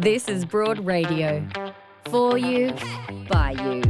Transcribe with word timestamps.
This 0.00 0.30
is 0.30 0.46
Broad 0.46 0.86
Radio. 0.86 1.46
For 2.06 2.38
you, 2.38 2.72
by 3.28 3.50
you. 3.50 3.82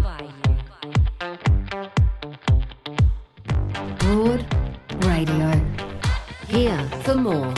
Broad 4.01 4.45
Radio. 5.05 5.65
Here 6.49 6.91
for 7.05 7.15
more. 7.15 7.55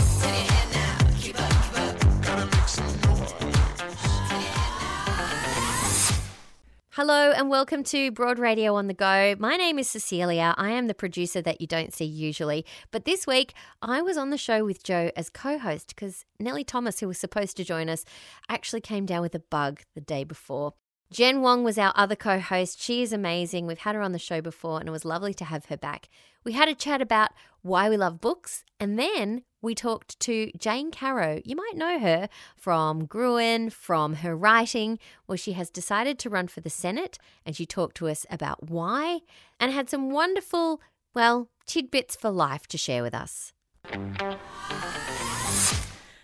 Hello 7.05 7.33
and 7.33 7.51
welcome 7.51 7.83
to 7.83 8.13
Broad 8.13 8.39
Radio 8.39 8.77
on 8.77 8.87
the 8.87 8.95
Go. 8.95 9.35
My 9.37 9.57
name 9.57 9.77
is 9.81 9.91
Cecilia. 9.91 10.55
I 10.57 10.71
am 10.71 10.87
the 10.87 10.95
producer 10.95 11.43
that 11.43 11.61
you 11.61 11.67
don't 11.67 11.93
see 11.93 12.05
usually. 12.05 12.65
But 12.93 13.07
this 13.07 13.27
week, 13.27 13.55
I 13.83 14.01
was 14.03 14.17
on 14.17 14.31
the 14.31 14.39
show 14.39 14.65
with 14.65 14.85
Joe 14.85 15.11
as 15.17 15.29
co 15.29 15.59
host 15.59 15.89
because 15.89 16.25
Nellie 16.39 16.63
Thomas, 16.63 17.01
who 17.01 17.09
was 17.09 17.19
supposed 17.19 17.57
to 17.57 17.65
join 17.65 17.89
us, 17.89 18.05
actually 18.49 18.83
came 18.83 19.05
down 19.05 19.21
with 19.21 19.35
a 19.35 19.41
bug 19.41 19.81
the 19.97 20.01
day 20.01 20.23
before. 20.23 20.75
Jen 21.13 21.43
Wong 21.43 21.63
was 21.63 21.77
our 21.77 21.93
other 21.95 22.17
co 22.17 22.39
host. 22.39 22.81
She 22.81 23.03
is 23.03 23.13
amazing. 23.13 23.67
We've 23.67 23.79
had 23.79 23.95
her 23.95 24.01
on 24.01 24.13
the 24.13 24.19
show 24.19 24.41
before 24.41 24.81
and 24.81 24.89
it 24.89 24.93
was 24.93 25.05
lovely 25.05 25.35
to 25.35 25.45
have 25.45 25.67
her 25.67 25.77
back. 25.77 26.09
We 26.43 26.53
had 26.53 26.71
a 26.71 26.75
chat 26.75 27.03
about 27.03 27.33
why 27.61 27.91
we 27.91 27.99
love 27.99 28.19
books 28.19 28.65
and 28.81 28.99
then 28.99 29.43
we 29.61 29.75
talked 29.75 30.19
to 30.21 30.51
Jane 30.59 30.91
Caro. 30.91 31.43
You 31.45 31.55
might 31.55 31.77
know 31.77 31.99
her 31.99 32.31
from 32.57 33.05
Gruen, 33.05 33.69
from 33.69 34.15
her 34.17 34.35
writing, 34.35 34.99
where 35.27 35.37
she 35.37 35.53
has 35.53 35.69
decided 35.69 36.19
to 36.21 36.31
run 36.31 36.49
for 36.49 36.63
the 36.63 36.71
Senate 36.71 37.19
and 37.45 37.55
she 37.55 37.67
talked 37.67 37.99
to 37.99 38.09
us 38.09 38.25
about 38.31 38.71
why 38.71 39.21
and 39.61 39.71
had 39.71 39.91
some 39.91 40.11
wonderful, 40.11 40.81
well, 41.15 41.51
tidbits 41.67 42.17
for 42.17 42.31
life 42.31 42.67
to 42.69 42.79
share 42.79 43.03
with 43.03 43.15
us. 43.15 43.53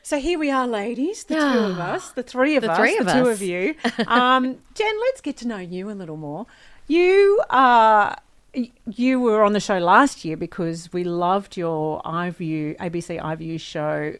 So 0.09 0.19
here 0.19 0.39
we 0.39 0.51
are, 0.51 0.67
ladies, 0.67 1.25
the 1.25 1.34
two 1.34 1.41
of 1.42 1.78
us, 1.78 2.12
the 2.12 2.23
three 2.23 2.56
of 2.56 2.62
The 2.62 2.70
us, 2.70 2.78
three 2.78 2.95
the 2.95 3.01
of 3.03 3.12
two 3.12 3.28
us. 3.31 3.37
of 3.37 3.42
you. 3.42 3.75
Um, 4.06 4.56
Jen, 4.72 5.00
let's 5.00 5.21
get 5.21 5.37
to 5.38 5.47
know 5.47 5.59
you 5.59 5.91
a 5.91 5.93
little 5.93 6.16
more. 6.16 6.47
You 6.87 7.43
are. 7.50 8.16
You 8.87 9.21
were 9.21 9.43
on 9.44 9.53
the 9.53 9.60
show 9.60 9.77
last 9.77 10.25
year 10.25 10.38
because 10.38 10.91
we 10.94 11.05
loved 11.05 11.59
your 11.59 12.00
iView 12.05 12.75
ABC 12.78 13.21
iView 13.21 13.60
show, 13.60 14.16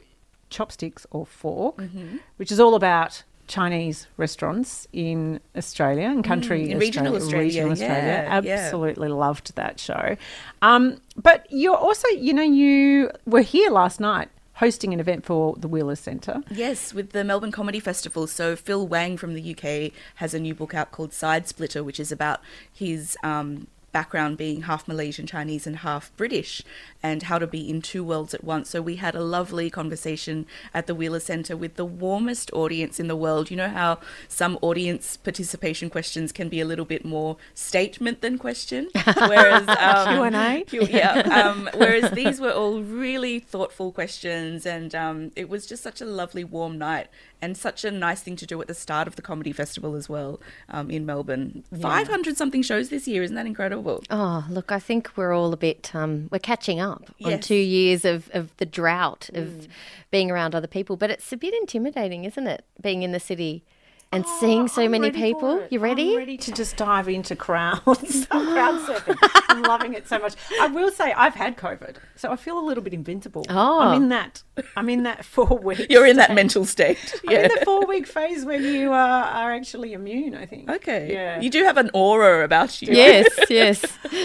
Chopsticks 0.51 1.07
or 1.11 1.25
Fork, 1.25 1.79
Mm-hmm. 1.79 2.19
which 2.37 2.53
is 2.53 2.61
all 2.61 2.75
about 2.75 3.23
Chinese 3.47 4.09
restaurants 4.19 4.87
in 4.93 5.41
Australia 5.57 6.05
and 6.11 6.23
country 6.23 6.67
Mm, 6.67 6.71
in 6.73 6.79
regional 6.81 7.17
Australia, 7.17 7.47
regional 7.47 7.73
Australia. 7.73 7.97
yeah, 7.97 8.41
yeah. 8.45 8.53
Absolutely 8.53 9.09
loved 9.09 9.57
that 9.57 9.81
show. 9.81 10.19
Um, 10.61 11.01
but 11.17 11.47
you're 11.49 11.79
also, 11.79 12.07
you 12.09 12.35
know, 12.35 12.43
you 12.43 13.11
were 13.25 13.41
here 13.41 13.71
last 13.71 14.01
night 14.01 14.29
hosting 14.59 14.93
an 14.93 15.01
event 15.01 15.25
for 15.25 15.55
the 15.57 15.69
Wheelers 15.69 16.01
Centre. 16.01 16.43
Yes, 16.51 16.93
with 16.93 17.11
the 17.11 17.25
Melbourne 17.25 17.53
Comedy 17.53 17.81
Festival. 17.81 18.27
So 18.27 18.57
Phil 18.57 18.87
Wang 18.87 19.17
from 19.17 19.35
the 19.35 19.55
UK 19.55 19.93
has 20.17 20.35
a 20.35 20.41
new 20.41 20.55
book 20.55 20.75
out 20.75 20.91
called 20.91 21.13
Side 21.13 21.47
Splitter, 21.47 21.85
which 21.85 22.01
is 22.01 22.11
about 22.11 22.41
his 22.73 23.17
um, 23.23 23.69
background 23.93 24.37
being 24.37 24.63
half 24.63 24.87
Malaysian 24.87 25.27
Chinese 25.27 25.67
and 25.67 25.77
half 25.77 26.15
British, 26.17 26.63
and 27.03 27.25
how 27.25 27.39
to 27.39 27.47
be 27.47 27.69
in 27.69 27.81
two 27.81 28.05
worlds 28.05 28.35
at 28.35 28.45
once. 28.45 28.71
So 28.71 28.83
we 28.83 28.97
had 28.97 29.15
a 29.15 29.23
lovely 29.23 29.71
conversation 29.71 30.47
at 30.75 30.87
the 30.87 30.95
Wheeler 30.95 31.21
Centre 31.21 31.57
with 31.57 31.77
the 31.77 31.85
warmest 31.85 32.53
audience 32.53 33.01
in 33.01 33.09
the 33.09 33.17
world. 33.17 33.51
You 33.51 33.57
know 33.57 33.69
how 33.69 33.99
some 34.29 34.59
audience 34.63 35.17
participation 35.17 35.91
questions 35.91 36.33
can 36.33 36.49
be 36.49 36.61
a 36.61 36.65
little 36.65 36.85
bit 36.85 37.05
more 37.05 37.37
statement 37.55 38.21
than 38.21 38.39
question, 38.39 38.89
whereas 39.17 39.69
um, 39.69 40.67
Q&A? 40.69 40.87
Yeah. 40.87 41.27
Um, 41.39 41.69
whereas 41.75 42.11
these 42.13 42.41
were 42.41 42.51
all 42.51 42.81
really 42.81 43.39
thoughtful 43.39 43.93
questions, 43.93 44.67
and 44.67 44.93
um, 44.95 45.31
it 45.37 45.49
was 45.49 45.67
just 45.67 45.83
such 45.83 46.01
a 46.01 46.05
lovely, 46.05 46.43
warm 46.43 46.79
night, 46.79 47.09
and 47.41 47.57
such 47.57 47.85
a 47.85 47.91
nice 47.91 48.23
thing 48.23 48.37
to 48.37 48.47
do 48.47 48.61
at 48.61 48.69
the 48.69 48.75
start 48.75 49.07
of 49.09 49.17
the 49.17 49.23
comedy 49.23 49.53
festival 49.53 49.95
as 49.95 50.09
well 50.09 50.41
um, 50.69 50.91
in 50.91 51.07
Melbourne. 51.07 51.65
Five 51.81 52.09
hundred 52.09 52.37
something 52.37 52.63
shows 52.63 52.89
this 52.89 53.07
year, 53.07 53.23
isn't 53.23 53.37
that 53.37 53.47
incredible? 53.47 54.03
Oh, 54.11 54.47
look, 54.51 54.73
I 54.73 54.79
think 54.79 55.11
we're 55.17 55.33
all 55.33 55.53
a 55.53 55.57
bit, 55.57 55.95
um, 55.95 56.29
we're 56.31 56.39
catching 56.39 56.81
up 56.81 57.15
on 57.25 57.41
two 57.41 57.55
years 57.55 58.05
of, 58.05 58.31
of 58.33 58.57
the 58.57 58.67
drought 58.67 59.31
of 59.35 59.69
being 60.11 60.31
around 60.31 60.55
other 60.55 60.67
people. 60.67 60.97
But 60.97 61.11
it's 61.11 61.33
a 61.33 61.37
bit 61.37 61.55
intimidating, 61.55 62.25
isn't 62.25 62.47
it? 62.47 62.65
Being 62.81 63.03
in 63.03 63.13
the 63.13 63.21
city 63.21 63.65
and 64.11 64.27
seeing 64.41 64.69
so 64.69 64.83
I'm 64.83 64.93
many 64.93 65.11
people. 65.11 65.61
it. 65.61 65.73
You 65.73 65.81
ready? 65.81 66.13
I'm 66.13 66.19
ready 66.19 66.37
to 66.39 66.53
just 66.53 66.77
dive 66.77 67.09
into 67.09 67.37
crowds. 67.37 68.27
I'm 68.31 68.47
crowd 68.53 68.81
surfing. 68.81 69.17
I'm 69.49 69.63
loving 69.63 69.95
it 69.95 70.09
so 70.09 70.19
much. 70.19 70.35
I 70.61 70.67
will 70.69 70.91
say 70.91 71.13
I've 71.13 71.35
had 71.35 71.57
COVID, 71.57 71.97
so 72.17 72.31
I 72.31 72.37
feel 72.37 72.59
a 72.59 72.65
little 72.65 72.83
bit 72.83 72.95
invincible. 72.95 73.45
Oh. 73.51 73.81
I'm 73.81 74.03
in 74.03 74.09
that. 74.09 74.43
I'm 74.77 74.89
in 74.89 75.03
that 75.03 75.25
four 75.25 75.59
week. 75.59 75.87
You're 75.91 76.07
in 76.07 76.17
that 76.17 76.35
mental 76.35 76.65
state. 76.65 77.21
I'm 77.29 77.37
in 77.37 77.43
the 77.55 77.63
four 77.65 77.87
week 77.87 78.07
phase 78.07 78.45
when 78.45 78.63
you 78.63 78.93
uh, 78.93 78.97
are 78.97 79.53
actually 79.53 79.93
immune. 79.93 80.35
I 80.35 80.47
think. 80.47 80.71
Okay. 80.71 81.13
Yeah. 81.13 81.41
You 81.41 81.51
do 81.51 81.65
have 81.65 81.77
an 81.77 81.91
aura 81.93 82.45
about 82.45 82.81
you. 82.81 82.95
yes, 82.95 83.29
yes. 83.51 83.85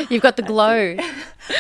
You've 0.10 0.24
got 0.24 0.38
the 0.38 0.44
glow. 0.44 0.98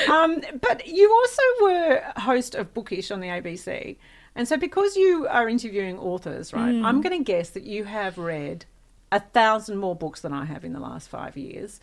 Um, 0.09 0.41
but 0.61 0.87
you 0.87 1.11
also 1.11 1.41
were 1.61 2.01
host 2.15 2.55
of 2.55 2.73
Bookish 2.73 3.11
on 3.11 3.19
the 3.19 3.27
ABC. 3.27 3.97
And 4.35 4.47
so, 4.47 4.57
because 4.57 4.95
you 4.95 5.27
are 5.29 5.47
interviewing 5.47 5.97
authors, 5.99 6.53
right, 6.53 6.73
Mm. 6.73 6.85
I'm 6.85 7.01
going 7.01 7.17
to 7.17 7.23
guess 7.23 7.49
that 7.51 7.63
you 7.63 7.83
have 7.83 8.17
read 8.17 8.65
a 9.11 9.19
thousand 9.19 9.77
more 9.77 9.95
books 9.95 10.21
than 10.21 10.33
I 10.33 10.45
have 10.45 10.65
in 10.65 10.73
the 10.73 10.79
last 10.79 11.07
five 11.07 11.37
years. 11.37 11.79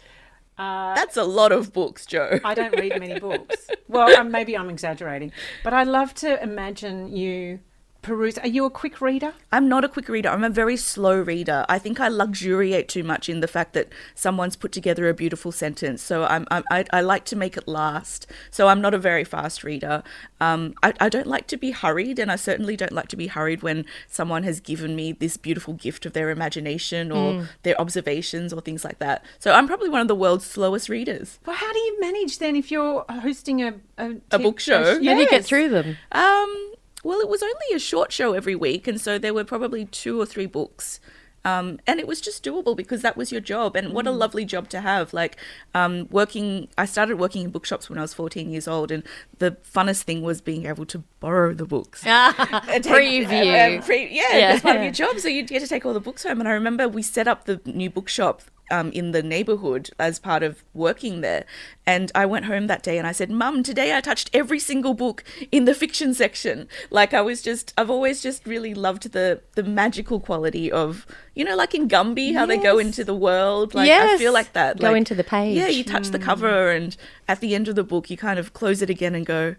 Uh, 0.58 0.94
That's 0.94 1.16
a 1.16 1.24
lot 1.24 1.52
of 1.52 1.72
books, 1.72 2.04
Joe. 2.06 2.40
I 2.44 2.54
don't 2.54 2.76
read 2.76 2.98
many 2.98 3.18
books. 3.20 3.68
Well, 3.88 4.16
um, 4.20 4.30
maybe 4.30 4.56
I'm 4.56 4.70
exaggerating, 4.70 5.32
but 5.64 5.72
I 5.74 5.82
love 5.82 6.14
to 6.16 6.40
imagine 6.40 7.16
you 7.16 7.58
peruse. 8.02 8.38
Are 8.38 8.46
you 8.48 8.64
a 8.64 8.70
quick 8.70 9.00
reader? 9.00 9.34
I'm 9.52 9.68
not 9.68 9.84
a 9.84 9.88
quick 9.88 10.08
reader. 10.08 10.28
I'm 10.28 10.44
a 10.44 10.50
very 10.50 10.76
slow 10.76 11.20
reader. 11.20 11.66
I 11.68 11.78
think 11.78 12.00
I 12.00 12.08
luxuriate 12.08 12.88
too 12.88 13.02
much 13.04 13.28
in 13.28 13.40
the 13.40 13.48
fact 13.48 13.72
that 13.74 13.88
someone's 14.14 14.56
put 14.56 14.72
together 14.72 15.08
a 15.08 15.14
beautiful 15.14 15.52
sentence. 15.52 16.02
So 16.02 16.24
I'm, 16.24 16.46
I'm 16.50 16.64
I, 16.70 16.84
I 16.92 17.00
like 17.00 17.24
to 17.26 17.36
make 17.36 17.56
it 17.56 17.68
last. 17.68 18.26
So 18.50 18.68
I'm 18.68 18.80
not 18.80 18.94
a 18.94 18.98
very 18.98 19.24
fast 19.24 19.64
reader. 19.64 20.02
Um, 20.40 20.74
I, 20.82 20.94
I 21.00 21.08
don't 21.08 21.26
like 21.26 21.46
to 21.48 21.56
be 21.56 21.70
hurried, 21.72 22.18
and 22.18 22.30
I 22.32 22.36
certainly 22.36 22.76
don't 22.76 22.92
like 22.92 23.08
to 23.08 23.16
be 23.16 23.26
hurried 23.26 23.62
when 23.62 23.84
someone 24.08 24.42
has 24.44 24.60
given 24.60 24.96
me 24.96 25.12
this 25.12 25.36
beautiful 25.36 25.74
gift 25.74 26.06
of 26.06 26.12
their 26.14 26.30
imagination 26.30 27.12
or 27.12 27.46
their 27.62 27.78
observations 27.80 28.52
or 28.52 28.60
things 28.60 28.84
like 28.84 28.98
that. 29.00 29.24
So 29.38 29.52
I'm 29.52 29.66
probably 29.66 29.88
one 29.90 30.00
of 30.00 30.08
the 30.08 30.14
world's 30.14 30.46
slowest 30.46 30.88
readers. 30.88 31.38
Well, 31.46 31.56
how 31.56 31.72
do 31.72 31.78
you 31.78 32.00
manage 32.00 32.38
then 32.38 32.56
if 32.56 32.70
you're 32.70 33.04
hosting 33.08 33.62
a 33.62 33.74
a, 33.98 34.16
A 34.30 34.38
book 34.38 34.58
show? 34.60 34.82
sh- 34.84 35.04
How 35.04 35.14
do 35.14 35.20
you 35.20 35.28
get 35.28 35.44
through 35.44 35.68
them? 35.68 35.96
Um, 36.12 36.72
well, 37.04 37.20
it 37.20 37.28
was 37.28 37.42
only 37.42 37.74
a 37.74 37.78
short 37.78 38.12
show 38.12 38.32
every 38.34 38.54
week, 38.54 38.86
and 38.86 39.00
so 39.00 39.18
there 39.18 39.34
were 39.34 39.44
probably 39.44 39.84
two 39.86 40.20
or 40.20 40.26
three 40.26 40.46
books. 40.46 41.00
Um, 41.42 41.80
and 41.86 41.98
it 41.98 42.06
was 42.06 42.20
just 42.20 42.44
doable 42.44 42.76
because 42.76 43.00
that 43.00 43.16
was 43.16 43.32
your 43.32 43.40
job, 43.40 43.74
and 43.74 43.94
what 43.94 44.06
a 44.06 44.10
lovely 44.10 44.44
job 44.44 44.68
to 44.68 44.82
have. 44.82 45.14
Like 45.14 45.38
um, 45.74 46.06
working, 46.10 46.68
I 46.76 46.84
started 46.84 47.18
working 47.18 47.44
in 47.44 47.50
bookshops 47.50 47.88
when 47.88 47.98
I 47.98 48.02
was 48.02 48.12
14 48.12 48.50
years 48.50 48.68
old, 48.68 48.90
and 48.92 49.02
the 49.38 49.52
funnest 49.74 50.02
thing 50.02 50.20
was 50.20 50.42
being 50.42 50.66
able 50.66 50.84
to 50.84 51.02
borrow 51.18 51.54
the 51.54 51.64
books. 51.64 52.04
Preview. 52.04 53.78
uh, 53.78 53.82
pre- 53.82 54.08
yeah, 54.14 54.36
Yeah. 54.36 54.50
that's 54.52 54.62
part 54.62 54.76
of 54.76 54.82
your 54.82 54.92
job. 54.92 55.18
So 55.18 55.28
you'd 55.28 55.48
get 55.48 55.60
to 55.60 55.66
take 55.66 55.86
all 55.86 55.94
the 55.94 56.00
books 56.00 56.24
home. 56.24 56.40
And 56.40 56.48
I 56.48 56.52
remember 56.52 56.88
we 56.88 57.02
set 57.02 57.26
up 57.26 57.44
the 57.46 57.60
new 57.64 57.90
bookshop 57.90 58.42
um, 58.70 58.90
in 58.92 59.12
the 59.12 59.22
neighborhood 59.22 59.90
as 59.98 60.18
part 60.18 60.42
of 60.42 60.62
working 60.74 61.20
there. 61.20 61.44
And 61.86 62.12
I 62.14 62.26
went 62.26 62.44
home 62.44 62.66
that 62.68 62.82
day 62.82 62.98
and 62.98 63.06
I 63.06 63.12
said, 63.12 63.30
Mum, 63.30 63.62
today 63.62 63.96
I 63.96 64.00
touched 64.00 64.30
every 64.32 64.58
single 64.58 64.94
book 64.94 65.24
in 65.50 65.64
the 65.64 65.74
fiction 65.74 66.14
section. 66.14 66.68
Like 66.90 67.12
I 67.12 67.20
was 67.20 67.42
just, 67.42 67.72
I've 67.76 67.90
always 67.90 68.22
just 68.22 68.46
really 68.46 68.74
loved 68.74 69.12
the 69.12 69.42
the 69.54 69.62
magical 69.62 70.20
quality 70.20 70.70
of, 70.70 71.06
you 71.34 71.44
know, 71.44 71.56
like 71.56 71.74
in 71.74 71.88
Gumby, 71.88 72.34
how 72.34 72.46
they 72.46 72.58
go 72.58 72.78
into 72.78 73.04
the 73.04 73.14
world. 73.14 73.74
Like 73.74 73.90
I 73.90 74.18
feel 74.18 74.32
like 74.32 74.52
that. 74.52 74.78
Go 74.78 74.88
like, 74.88 74.96
into 74.98 75.14
the 75.14 75.24
page. 75.24 75.56
Yeah, 75.56 75.68
you 75.68 75.84
touch 75.84 76.08
the 76.08 76.18
cover 76.18 76.70
and 76.70 76.96
at 77.28 77.40
the 77.40 77.54
end 77.54 77.68
of 77.68 77.74
the 77.74 77.84
book 77.84 78.10
you 78.10 78.16
kind 78.16 78.38
of 78.38 78.52
close 78.52 78.82
it 78.82 78.90
again 78.90 79.14
and 79.14 79.26
go, 79.26 79.56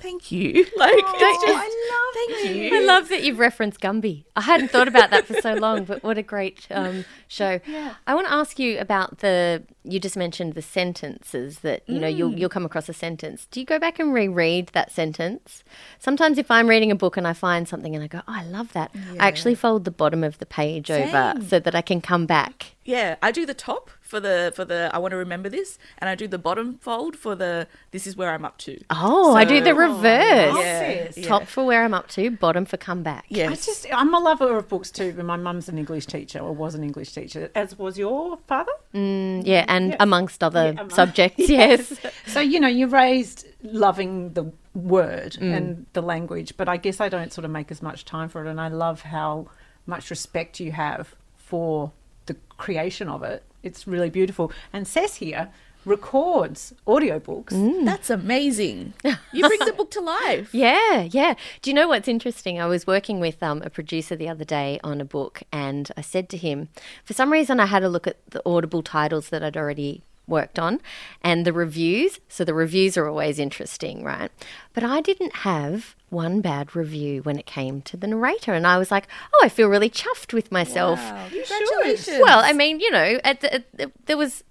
Thank 0.00 0.32
you. 0.32 0.66
Like 0.76 0.94
it's 0.96 1.44
just, 1.44 1.76
thank 2.14 2.56
you. 2.56 2.74
I 2.74 2.80
love 2.84 3.10
that 3.10 3.22
you've 3.22 3.38
referenced 3.38 3.80
Gumby. 3.80 4.24
I 4.34 4.40
hadn't 4.40 4.70
thought 4.70 4.88
about 4.88 5.10
that 5.10 5.26
for 5.26 5.34
so 5.42 5.52
long, 5.54 5.84
but 5.84 6.02
what 6.02 6.16
a 6.16 6.22
great 6.22 6.66
um, 6.70 7.04
show. 7.28 7.60
I 8.06 8.14
want 8.14 8.26
to 8.26 8.32
ask 8.32 8.58
you 8.58 8.78
about 8.78 9.18
the. 9.18 9.62
You 9.84 10.00
just 10.00 10.16
mentioned 10.16 10.54
the 10.54 10.62
sentences 10.62 11.58
that 11.60 11.82
you 11.86 11.98
know 11.98 12.08
you'll 12.08 12.32
you'll 12.32 12.48
come 12.48 12.64
across 12.64 12.88
a 12.88 12.94
sentence. 12.94 13.46
Do 13.50 13.60
you 13.60 13.66
go 13.66 13.78
back 13.78 13.98
and 13.98 14.14
reread 14.14 14.68
that 14.68 14.90
sentence? 14.90 15.64
Sometimes, 15.98 16.38
if 16.38 16.50
I'm 16.50 16.68
reading 16.68 16.90
a 16.90 16.94
book 16.96 17.16
and 17.18 17.26
I 17.26 17.32
find 17.34 17.68
something 17.68 17.94
and 17.94 18.02
I 18.02 18.06
go, 18.06 18.20
"Oh, 18.26 18.34
I 18.34 18.44
love 18.44 18.72
that," 18.72 18.90
I 19.18 19.26
actually 19.28 19.54
fold 19.54 19.84
the 19.84 19.90
bottom 19.90 20.24
of 20.24 20.38
the 20.38 20.46
page 20.46 20.90
over 20.90 21.34
so 21.46 21.58
that 21.58 21.74
I 21.74 21.82
can 21.82 22.00
come 22.00 22.24
back. 22.26 22.74
Yeah, 22.84 23.16
I 23.22 23.30
do 23.32 23.44
the 23.44 23.54
top 23.54 23.90
for 24.10 24.18
the 24.20 24.52
for 24.56 24.64
the 24.64 24.90
I 24.92 24.98
want 24.98 25.12
to 25.12 25.16
remember 25.16 25.48
this, 25.48 25.78
and 25.98 26.10
I 26.10 26.14
do 26.16 26.26
the 26.26 26.38
bottom 26.38 26.78
fold 26.78 27.14
for 27.16 27.34
the 27.36 27.68
this 27.92 28.06
is 28.08 28.16
where 28.16 28.30
I'm 28.34 28.44
up 28.44 28.58
to. 28.66 28.74
Oh, 28.90 29.34
I 29.34 29.44
do 29.44 29.60
the 29.60 29.70
So- 29.70 29.76
reverse. 29.76 30.56
Yeah, 30.58 31.08
yeah. 31.16 31.26
Top 31.28 31.44
for 31.46 31.64
where 31.64 31.84
I'm 31.84 31.94
up 31.94 32.08
to, 32.16 32.30
bottom 32.30 32.64
for 32.64 32.76
come 32.76 33.02
back. 33.04 33.24
Yes. 33.28 33.48
I 33.52 33.54
just, 33.54 33.86
I'm 33.92 34.12
a 34.12 34.18
lover 34.18 34.56
of 34.56 34.68
books 34.68 34.90
too, 34.90 35.12
but 35.16 35.24
my 35.24 35.36
mum's 35.36 35.68
an 35.68 35.78
English 35.78 36.06
teacher, 36.06 36.40
or 36.40 36.52
was 36.52 36.74
an 36.74 36.82
English 36.82 37.12
teacher, 37.12 37.50
as 37.54 37.78
was 37.78 37.96
your 37.98 38.38
father. 38.48 38.72
Yeah, 38.92 39.64
and 39.68 39.90
Yeah. 39.90 39.96
amongst 40.00 40.42
other 40.42 40.64
Yeah, 40.64 40.70
among- 40.80 40.90
subjects, 40.90 41.48
yes. 41.60 41.94
So, 42.26 42.40
you 42.40 42.58
know, 42.60 42.68
you're 42.68 42.88
raised 42.88 43.46
loving 43.62 44.32
the 44.32 44.46
word 44.74 45.32
Mm. 45.40 45.56
and 45.56 45.86
the 45.92 46.02
language, 46.02 46.56
but 46.56 46.68
I 46.68 46.76
guess 46.76 47.00
I 47.00 47.08
don't 47.08 47.32
sort 47.32 47.44
of 47.44 47.50
make 47.52 47.70
as 47.70 47.80
much 47.82 48.04
time 48.04 48.28
for 48.28 48.44
it. 48.44 48.48
And 48.50 48.60
I 48.60 48.68
love 48.68 49.02
how 49.02 49.46
much 49.86 50.10
respect 50.10 50.58
you 50.60 50.72
have 50.72 51.14
for 51.36 51.92
the 52.26 52.36
creation 52.58 53.08
of 53.08 53.22
it. 53.22 53.42
It's 53.62 53.86
really 53.86 54.10
beautiful. 54.10 54.52
And 54.72 54.86
Cess 54.86 55.16
here 55.16 55.50
records 55.84 56.74
audiobooks. 56.86 57.52
Mm. 57.52 57.84
That's 57.84 58.10
amazing. 58.10 58.94
You 59.32 59.46
bring 59.46 59.60
the 59.64 59.72
book 59.72 59.92
to 59.92 60.00
life. 60.00 60.52
Yeah, 60.52 61.02
yeah. 61.02 61.34
Do 61.62 61.70
you 61.70 61.74
know 61.74 61.86
what's 61.86 62.08
interesting? 62.08 62.60
I 62.60 62.66
was 62.66 62.84
working 62.84 63.20
with 63.20 63.40
um, 63.44 63.62
a 63.62 63.70
producer 63.70 64.16
the 64.16 64.28
other 64.28 64.44
day 64.44 64.80
on 64.82 65.00
a 65.00 65.04
book, 65.04 65.44
and 65.52 65.88
I 65.96 66.00
said 66.00 66.28
to 66.30 66.36
him, 66.36 66.68
for 67.04 67.12
some 67.12 67.30
reason, 67.30 67.60
I 67.60 67.66
had 67.66 67.84
a 67.84 67.88
look 67.88 68.08
at 68.08 68.16
the 68.30 68.42
Audible 68.44 68.82
titles 68.82 69.28
that 69.28 69.44
I'd 69.44 69.56
already 69.56 70.02
worked 70.26 70.58
on 70.58 70.80
and 71.22 71.44
the 71.44 71.52
reviews. 71.52 72.18
So 72.28 72.44
the 72.44 72.54
reviews 72.54 72.96
are 72.96 73.06
always 73.06 73.38
interesting, 73.38 74.02
right? 74.02 74.30
But 74.72 74.84
I 74.84 75.00
didn't 75.00 75.36
have 75.36 75.94
one 76.10 76.40
bad 76.40 76.76
review 76.76 77.22
when 77.22 77.38
it 77.38 77.46
came 77.46 77.82
to 77.82 77.96
the 77.96 78.06
narrator, 78.06 78.52
and 78.52 78.66
I 78.66 78.78
was 78.78 78.90
like, 78.90 79.06
oh, 79.34 79.40
I 79.44 79.48
feel 79.48 79.68
really 79.68 79.90
chuffed 79.90 80.32
with 80.32 80.52
myself. 80.52 81.00
Congratulations. 81.30 82.20
Well, 82.22 82.40
I 82.40 82.52
mean, 82.52 82.80
you 82.80 82.90
know, 82.90 83.20
at 83.24 83.40
the, 83.40 83.54
at 83.54 83.72
the, 83.76 83.92
there 84.06 84.16
was 84.16 84.44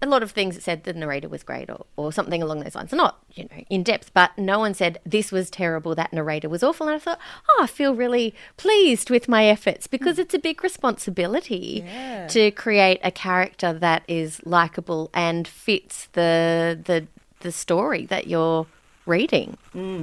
a 0.00 0.06
lot 0.06 0.22
of 0.22 0.32
things 0.32 0.56
that 0.56 0.62
said 0.62 0.82
the 0.82 0.92
narrator 0.92 1.28
was 1.28 1.42
great 1.44 1.70
or, 1.70 1.86
or 1.96 2.12
something 2.12 2.42
along 2.42 2.60
those 2.60 2.74
lines. 2.74 2.92
Not, 2.92 3.22
you 3.34 3.44
know, 3.44 3.64
in 3.70 3.82
depth, 3.82 4.10
but 4.12 4.36
no 4.36 4.58
one 4.58 4.74
said 4.74 4.98
this 5.06 5.30
was 5.30 5.48
terrible, 5.48 5.94
that 5.94 6.12
narrator 6.12 6.48
was 6.48 6.62
awful. 6.62 6.88
And 6.88 6.96
I 6.96 6.98
thought, 6.98 7.20
oh, 7.48 7.60
I 7.62 7.66
feel 7.66 7.94
really 7.94 8.34
pleased 8.56 9.10
with 9.10 9.28
my 9.28 9.44
efforts 9.44 9.86
because 9.86 10.18
it's 10.18 10.34
a 10.34 10.38
big 10.38 10.64
responsibility 10.64 11.84
to 12.28 12.50
create 12.50 13.00
a 13.04 13.10
character 13.10 13.72
that 13.72 14.02
is 14.08 14.40
likable 14.44 15.10
and 15.14 15.46
fits 15.46 16.08
the 16.12 16.78
the 16.84 17.06
the 17.40 17.52
story 17.52 18.06
that 18.06 18.26
you're 18.26 18.66
reading. 19.06 19.56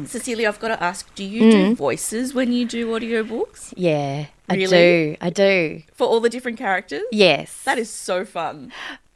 Cecilia, 0.07 0.48
I've 0.48 0.60
got 0.60 0.69
to 0.69 0.84
ask, 0.84 1.13
do 1.16 1.24
you 1.24 1.42
Mm. 1.44 1.51
do 1.51 1.75
voices 1.75 2.34
when 2.34 2.51
you 2.51 2.66
do 2.66 2.88
audiobooks 2.92 3.74
Yeah, 3.78 4.25
I 4.50 4.56
do. 4.66 5.16
I 5.22 5.30
do. 5.30 5.81
for 5.94 6.07
all 6.07 6.19
the 6.19 6.30
different 6.30 6.57
characters? 6.57 7.04
Yes. 7.12 7.62
That 7.63 7.78
is 7.78 7.90
so 7.90 8.25
fun. 8.25 8.72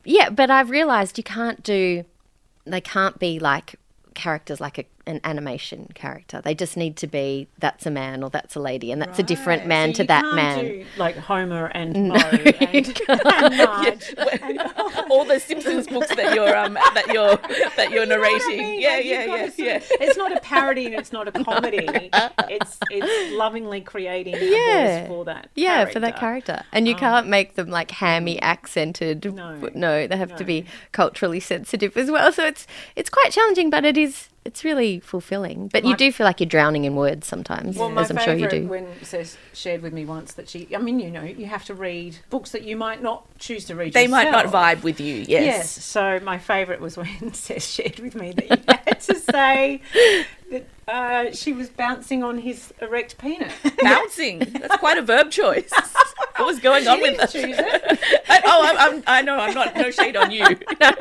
Yeah, 0.05 0.29
but 0.29 0.49
I've 0.49 0.69
realised 0.69 1.17
you 1.17 1.23
can't 1.23 1.63
do. 1.63 2.05
They 2.65 2.81
can't 2.81 3.19
be 3.19 3.39
like 3.39 3.75
characters 4.13 4.61
like 4.61 4.77
a, 4.77 4.85
an 5.05 5.19
animation 5.23 5.89
character. 5.95 6.41
They 6.41 6.55
just 6.55 6.77
need 6.77 6.95
to 6.97 7.07
be 7.07 7.47
that's 7.59 7.85
a 7.85 7.91
man 7.91 8.23
or 8.23 8.29
that's 8.29 8.55
a 8.55 8.59
lady, 8.59 8.91
and 8.91 9.01
that's 9.01 9.19
a 9.19 9.23
different 9.23 9.65
man 9.67 9.93
So 9.93 10.03
to 10.03 10.07
that 10.07 10.21
can't 10.23 10.35
man. 10.35 10.65
do, 10.65 10.85
like 10.97 11.17
Homer 11.17 11.65
and 11.67 12.07
Moe 12.09 12.15
and, 12.15 13.01
and 13.09 13.57
Marge. 13.57 14.15
all 15.09 15.25
the 15.25 15.39
Simpsons 15.39 15.87
books 15.87 16.15
that 16.15 16.33
you're 16.33 16.55
um 16.55 16.73
that 16.75 17.07
you're 17.11 17.35
that 17.75 17.91
you're 17.91 18.03
You 18.03 18.09
know 18.09 18.19
what 18.19 18.29
I 18.29 18.37
narrating. 18.47 18.57
mean? 18.57 18.81
Yeah, 18.81 18.89
Like, 18.95 19.05
you've 19.05 19.13
yeah, 19.13 19.25
yeah, 19.25 19.45
to 19.45 19.51
sort 19.51 19.67
yeah. 19.67 19.75
of- 19.77 19.87
It's 20.01 20.17
not 20.17 20.31
a 20.31 20.39
parody 20.39 20.85
and 20.87 20.95
it's 20.95 21.11
not 21.11 21.27
a 21.27 21.31
comedy. 21.31 21.87
it's 22.49 22.77
it's 22.89 23.33
lovingly 23.35 23.81
creating 23.81 24.35
a 24.35 24.39
Yeah. 24.39 24.99
voice 25.01 25.07
for 25.09 25.25
that. 25.25 25.49
Yeah, 25.55 25.85
for 25.85 25.99
that 25.99 26.17
character. 26.17 26.63
And 26.71 26.87
you 26.87 26.95
can't 26.95 27.27
make 27.27 27.55
them 27.55 27.69
like 27.69 27.91
hammy 27.91 28.41
accented. 28.41 29.25
No. 29.33 29.69
no 29.73 30.07
they 30.07 30.17
have 30.17 30.35
to 30.37 30.43
be 30.43 30.65
culturally 30.91 31.39
sensitive 31.39 31.95
as 31.97 32.09
well. 32.09 32.31
So 32.31 32.45
it's 32.45 32.65
it's 32.95 33.09
quite 33.09 33.31
challenging, 33.31 33.69
but 33.69 33.85
it 33.85 33.97
is 33.97 34.29
it's 34.45 34.63
really 34.63 34.99
fulfilling. 34.99 35.69
But 35.69 35.85
you 35.85 35.95
do 35.95 36.11
feel 36.11 36.25
like 36.25 36.39
you're 36.39 36.49
drowning 36.49 36.83
in 36.85 36.95
words 36.95 37.27
sometimes, 37.27 37.77
Well, 37.77 37.89
my 37.89 38.01
as 38.01 38.11
I'm 38.11 38.17
sure 38.17 38.33
you 38.33 38.45
favourite 38.49 38.63
do. 38.63 38.67
when 38.67 39.03
Cess 39.03 39.37
shared 39.53 39.81
with 39.81 39.93
me 39.93 40.05
once 40.05 40.33
that 40.33 40.49
she, 40.49 40.67
I 40.75 40.79
mean, 40.79 40.99
you 40.99 41.11
know, 41.11 41.23
you 41.23 41.45
have 41.45 41.65
to 41.65 41.73
read 41.73 42.17
books 42.29 42.51
that 42.51 42.63
you 42.63 42.75
might 42.75 43.01
not 43.01 43.25
choose 43.39 43.65
to 43.65 43.75
read. 43.75 43.93
They 43.93 44.07
might 44.07 44.31
not 44.31 44.47
vibe 44.47 44.83
with 44.83 44.99
you. 44.99 45.15
Yes. 45.27 45.27
Yes. 45.29 45.71
So 45.85 46.19
my 46.23 46.37
favourite 46.37 46.81
was 46.81 46.97
when 46.97 47.33
Cess 47.33 47.65
shared 47.67 47.99
with 47.99 48.15
me 48.15 48.31
that 48.31 48.49
you 48.49 48.75
had 48.85 48.99
to 49.01 49.19
say 49.19 49.81
that 50.51 50.65
uh, 50.87 51.31
she 51.31 51.53
was 51.53 51.69
bouncing 51.69 52.23
on 52.23 52.39
his 52.39 52.73
erect 52.81 53.17
penis. 53.17 53.53
Bouncing. 53.81 54.39
That's 54.39 54.77
quite 54.77 54.97
a 54.97 55.01
verb 55.01 55.31
choice. 55.31 55.69
what 56.35 56.45
was 56.45 56.59
going 56.59 56.87
on 56.87 57.01
with 57.01 57.17
that? 57.17 57.29
Choose. 57.31 57.55
I, 58.29 58.41
oh, 58.45 58.63
I'm, 58.77 58.93
I'm, 58.97 59.03
I 59.07 59.21
know. 59.21 59.37
I'm 59.37 59.53
not. 59.53 59.75
No 59.75 59.91
shade 59.91 60.15
on 60.15 60.31
you. 60.31 60.43
no, 60.81 60.91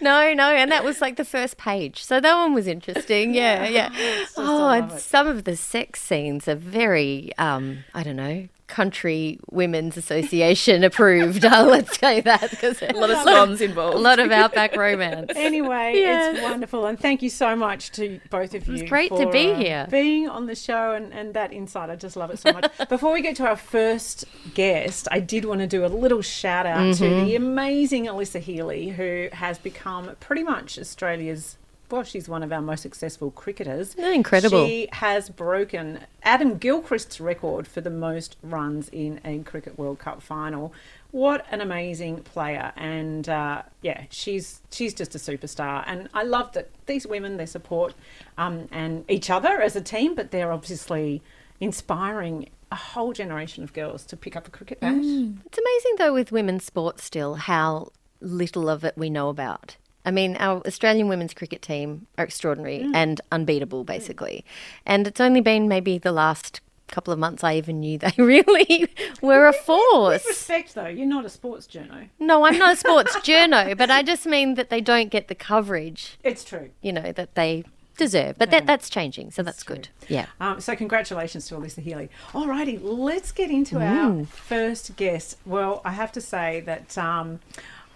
no, 0.00 0.34
no, 0.34 0.50
and 0.50 0.70
that 0.72 0.84
was 0.84 1.00
like 1.00 1.16
the 1.16 1.24
first 1.24 1.56
page. 1.56 2.02
So 2.04 2.20
that 2.20 2.34
one 2.34 2.54
was 2.54 2.66
interesting. 2.66 3.34
Yeah, 3.34 3.66
yeah. 3.68 3.88
just- 3.90 4.38
I 4.38 4.42
Oh, 4.42 4.68
and 4.68 4.92
it. 4.92 5.00
some 5.00 5.26
of 5.26 5.44
the 5.44 5.56
sex 5.56 6.00
scenes 6.02 6.46
are 6.48 6.54
very, 6.54 7.32
um, 7.38 7.84
I 7.94 8.02
don't 8.02 8.16
know, 8.16 8.48
country 8.70 9.38
women's 9.50 9.96
association 9.96 10.82
approved. 10.90 11.44
Uh, 11.44 11.64
let's 11.64 11.98
say 11.98 12.20
that 12.22 12.48
because 12.50 12.80
A 12.82 12.92
lot 12.94 13.10
of 13.10 13.18
swans 13.22 13.60
involved. 13.60 13.96
a 13.96 14.00
lot 14.00 14.18
of 14.18 14.30
outback 14.30 14.76
romance. 14.76 15.32
Anyway, 15.36 15.94
Yeah. 15.96 16.30
it's 16.32 16.42
wonderful, 16.42 16.86
and 16.86 16.98
thank 16.98 17.22
you 17.22 17.28
so 17.28 17.54
much 17.56 17.90
to 17.92 18.20
both 18.30 18.54
of 18.54 18.66
you. 18.68 18.74
It's 18.74 18.88
great 18.88 19.10
to 19.16 19.28
be 19.30 19.50
uh, 19.52 19.56
here. 19.56 19.86
being 19.90 20.28
on 20.28 20.46
the 20.46 20.54
show, 20.54 20.92
and, 20.92 21.12
and 21.12 21.34
that 21.34 21.52
insight. 21.52 21.90
I 21.90 21.96
just 21.96 22.16
love 22.16 22.30
it 22.30 22.38
so 22.38 22.52
much. 22.52 22.70
Before 22.88 23.12
we 23.12 23.20
get 23.20 23.36
to 23.36 23.46
our 23.46 23.56
first 23.56 24.24
guest, 24.54 25.08
I 25.10 25.20
did 25.20 25.44
want 25.44 25.60
to 25.60 25.66
do 25.66 25.84
a 25.84 25.88
little 25.88 26.22
shout 26.22 26.66
out 26.66 26.94
to 26.96 27.04
Mm-hmm. 27.04 27.26
the 27.26 27.34
amazing 27.36 28.06
Alyssa 28.06 28.40
Healy, 28.40 28.90
who 28.90 29.28
has 29.32 29.58
become 29.58 30.14
pretty 30.20 30.42
much 30.44 30.78
Australia's. 30.78 31.56
Well, 31.90 32.04
she's 32.04 32.28
one 32.28 32.42
of 32.42 32.52
our 32.52 32.62
most 32.62 32.82
successful 32.82 33.30
cricketers. 33.30 33.94
Incredible. 33.94 34.66
She 34.66 34.88
has 34.92 35.28
broken 35.28 36.00
Adam 36.22 36.58
Gilchrist's 36.58 37.20
record 37.20 37.66
for 37.66 37.80
the 37.80 37.90
most 37.90 38.36
runs 38.42 38.88
in 38.90 39.20
a 39.24 39.40
Cricket 39.40 39.78
World 39.78 39.98
Cup 39.98 40.22
final. 40.22 40.72
What 41.10 41.44
an 41.50 41.60
amazing 41.60 42.18
player! 42.18 42.72
And 42.76 43.28
uh, 43.28 43.62
yeah, 43.82 44.04
she's 44.10 44.60
she's 44.70 44.94
just 44.94 45.14
a 45.14 45.18
superstar. 45.18 45.82
And 45.86 46.08
I 46.14 46.22
love 46.22 46.52
that 46.52 46.68
these 46.86 47.06
women 47.06 47.36
they 47.36 47.46
support 47.46 47.94
um, 48.38 48.68
and 48.70 49.04
each 49.08 49.28
other 49.30 49.60
as 49.60 49.74
a 49.74 49.80
team, 49.80 50.14
but 50.14 50.30
they're 50.30 50.52
obviously 50.52 51.22
inspiring 51.58 52.48
a 52.72 52.76
whole 52.76 53.12
generation 53.12 53.64
of 53.64 53.72
girls 53.72 54.04
to 54.04 54.16
pick 54.16 54.36
up 54.36 54.46
a 54.46 54.50
cricket 54.50 54.80
bat. 54.80 54.94
It's 54.94 55.58
amazing 55.58 55.94
though 55.98 56.14
with 56.14 56.30
women's 56.30 56.64
sports 56.64 57.04
still 57.04 57.34
how 57.34 57.90
little 58.20 58.68
of 58.68 58.84
it 58.84 58.96
we 58.96 59.10
know 59.10 59.28
about. 59.28 59.76
I 60.04 60.10
mean, 60.10 60.36
our 60.38 60.62
Australian 60.66 61.08
women's 61.08 61.34
cricket 61.34 61.60
team 61.62 62.06
are 62.16 62.24
extraordinary 62.24 62.88
and 62.94 63.20
unbeatable, 63.30 63.84
basically. 63.84 64.44
And 64.86 65.06
it's 65.06 65.20
only 65.20 65.40
been 65.40 65.68
maybe 65.68 65.98
the 65.98 66.12
last 66.12 66.60
couple 66.88 67.12
of 67.12 67.18
months 67.20 67.44
I 67.44 67.54
even 67.56 67.80
knew 67.80 67.98
they 68.04 68.12
really 68.16 68.88
were 69.22 69.44
a 69.46 69.50
With 69.50 69.56
force. 69.56 70.24
respect, 70.26 70.74
though, 70.74 70.86
you're 70.86 71.06
not 71.06 71.24
a 71.24 71.28
sports 71.28 71.66
journo. 71.66 72.08
No, 72.18 72.44
I'm 72.46 72.58
not 72.58 72.72
a 72.72 72.76
sports 72.76 73.14
journo, 73.20 73.76
but 73.76 73.90
I 73.90 74.02
just 74.02 74.26
mean 74.26 74.54
that 74.54 74.70
they 74.70 74.80
don't 74.80 75.10
get 75.10 75.28
the 75.28 75.34
coverage, 75.34 76.18
It's 76.24 76.42
true. 76.44 76.70
you 76.80 76.92
know, 76.92 77.12
that 77.12 77.34
they 77.34 77.64
deserve. 77.96 78.38
But 78.38 78.50
that 78.50 78.66
that's 78.66 78.88
changing, 78.88 79.30
so 79.30 79.42
that's 79.42 79.62
good. 79.62 79.88
Yeah. 80.08 80.26
Um, 80.40 80.58
so 80.60 80.74
congratulations 80.74 81.46
to 81.48 81.54
Alyssa 81.56 81.82
Healy. 81.82 82.08
Alrighty, 82.32 82.80
let's 82.82 83.30
get 83.30 83.50
into 83.50 83.78
our 83.78 84.24
first 84.24 84.96
guest. 84.96 85.36
Well, 85.44 85.82
I 85.84 85.92
have 85.92 86.10
to 86.12 86.20
say 86.22 86.60
that 86.62 86.96
um, 86.96 87.40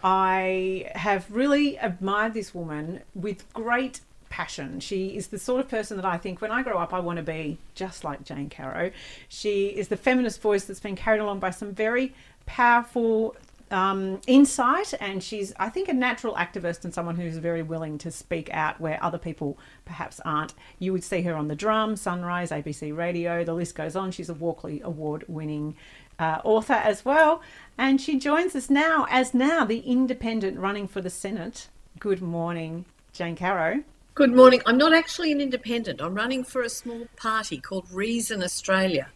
I 0.05 0.91
have 0.95 1.31
really 1.31 1.77
admired 1.79 2.35
this 2.35 2.55
woman 2.55 3.01
with 3.15 3.51
great 3.55 4.01
passion. 4.29 4.81
She 4.81 5.17
is 5.17 5.29
the 5.29 5.39
sort 5.39 5.61
of 5.61 5.69
person 5.69 5.97
that 5.97 6.05
I 6.05 6.19
think 6.19 6.43
when 6.43 6.51
I 6.51 6.63
grow 6.63 6.77
up 6.77 6.93
I 6.93 7.01
want 7.01 7.17
to 7.17 7.23
be 7.23 7.57
just 7.75 8.05
like 8.05 8.23
Jane 8.23 8.51
Caro. 8.51 8.91
She 9.29 9.69
is 9.69 9.89
the 9.89 9.97
feminist 9.97 10.43
voice 10.43 10.65
that's 10.65 10.81
been 10.81 10.95
carried 10.95 11.21
along 11.21 11.39
by 11.39 11.51
some 11.51 11.73
very 11.73 12.15
powerful 12.45 13.35
um, 13.71 14.21
insight, 14.27 14.95
and 15.01 15.23
she's, 15.23 15.53
I 15.59 15.69
think, 15.69 15.89
a 15.89 15.93
natural 15.93 16.35
activist 16.35 16.85
and 16.85 16.93
someone 16.93 17.17
who's 17.17 17.39
very 17.39 17.63
willing 17.63 17.99
to 17.99 18.11
speak 18.11 18.49
out 18.53 18.81
where 18.81 19.03
other 19.03 19.19
people 19.19 19.59
perhaps 19.85 20.21
aren't. 20.25 20.55
You 20.79 20.93
would 20.93 21.03
see 21.03 21.23
her 21.23 21.35
on 21.35 21.49
the 21.49 21.57
drum, 21.57 21.97
Sunrise, 21.97 22.51
ABC 22.51 22.97
Radio, 22.97 23.43
the 23.43 23.55
list 23.55 23.75
goes 23.75 23.97
on. 23.97 24.13
She's 24.13 24.29
a 24.29 24.35
Walkley 24.35 24.81
Award 24.83 25.25
winning 25.29 25.77
uh, 26.19 26.41
author 26.45 26.75
as 26.75 27.05
well. 27.05 27.43
And 27.77 28.01
she 28.01 28.19
joins 28.19 28.55
us 28.55 28.71
now 28.71 29.07
as 29.11 29.35
now 29.35 29.65
the 29.65 29.81
independent 29.81 30.59
running 30.59 30.87
for 30.87 31.01
the 31.01 31.11
Senate. 31.11 31.69
Good 31.99 32.23
morning, 32.23 32.85
Jane 33.13 33.37
Caro. 33.37 33.83
Good 34.17 34.33
morning. 34.33 34.63
I'm 34.65 34.79
not 34.79 34.95
actually 34.95 35.33
an 35.33 35.41
independent. 35.41 36.01
I'm 36.01 36.15
running 36.15 36.45
for 36.45 36.63
a 36.63 36.69
small 36.69 37.09
party 37.17 37.59
called 37.59 37.91
Reason 37.91 38.45
Australia. 38.45 39.09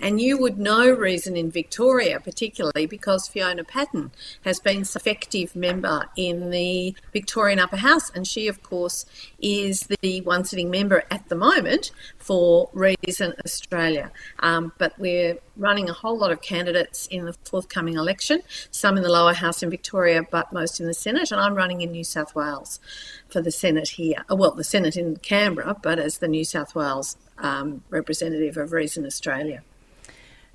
And 0.00 0.18
you 0.18 0.38
would 0.38 0.58
know 0.58 0.90
Reason 0.90 1.36
in 1.36 1.50
Victoria, 1.50 2.20
particularly 2.20 2.86
because 2.86 3.28
Fiona 3.28 3.64
Patten 3.64 4.12
has 4.46 4.58
been 4.58 4.78
an 4.78 4.86
effective 4.94 5.54
member 5.54 6.08
in 6.16 6.48
the 6.48 6.94
Victorian 7.12 7.58
Upper 7.58 7.76
House. 7.76 8.08
And 8.08 8.26
she, 8.26 8.48
of 8.48 8.62
course, 8.62 9.04
is 9.42 9.88
the 10.00 10.22
one 10.22 10.46
sitting 10.46 10.70
member 10.70 11.04
at 11.10 11.28
the 11.28 11.36
moment 11.36 11.90
for 12.26 12.68
Reason 12.72 13.32
Australia. 13.44 14.10
Um, 14.40 14.72
but 14.78 14.98
we're 14.98 15.38
running 15.56 15.88
a 15.88 15.92
whole 15.92 16.18
lot 16.18 16.32
of 16.32 16.40
candidates 16.42 17.06
in 17.06 17.24
the 17.24 17.32
forthcoming 17.44 17.94
election, 17.94 18.42
some 18.72 18.96
in 18.96 19.04
the 19.04 19.08
lower 19.08 19.32
house 19.32 19.62
in 19.62 19.70
Victoria, 19.70 20.26
but 20.28 20.52
most 20.52 20.80
in 20.80 20.86
the 20.86 20.94
Senate. 20.94 21.30
And 21.30 21.40
I'm 21.40 21.54
running 21.54 21.82
in 21.82 21.92
New 21.92 22.02
South 22.02 22.34
Wales 22.34 22.80
for 23.28 23.40
the 23.40 23.52
Senate 23.52 23.90
here. 23.90 24.24
Uh, 24.28 24.34
well, 24.34 24.50
the 24.50 24.64
Senate 24.64 24.96
in 24.96 25.16
Canberra, 25.18 25.76
but 25.80 26.00
as 26.00 26.18
the 26.18 26.26
New 26.26 26.44
South 26.44 26.74
Wales 26.74 27.16
um, 27.38 27.84
representative 27.90 28.56
of 28.56 28.72
Reason 28.72 29.06
Australia. 29.06 29.62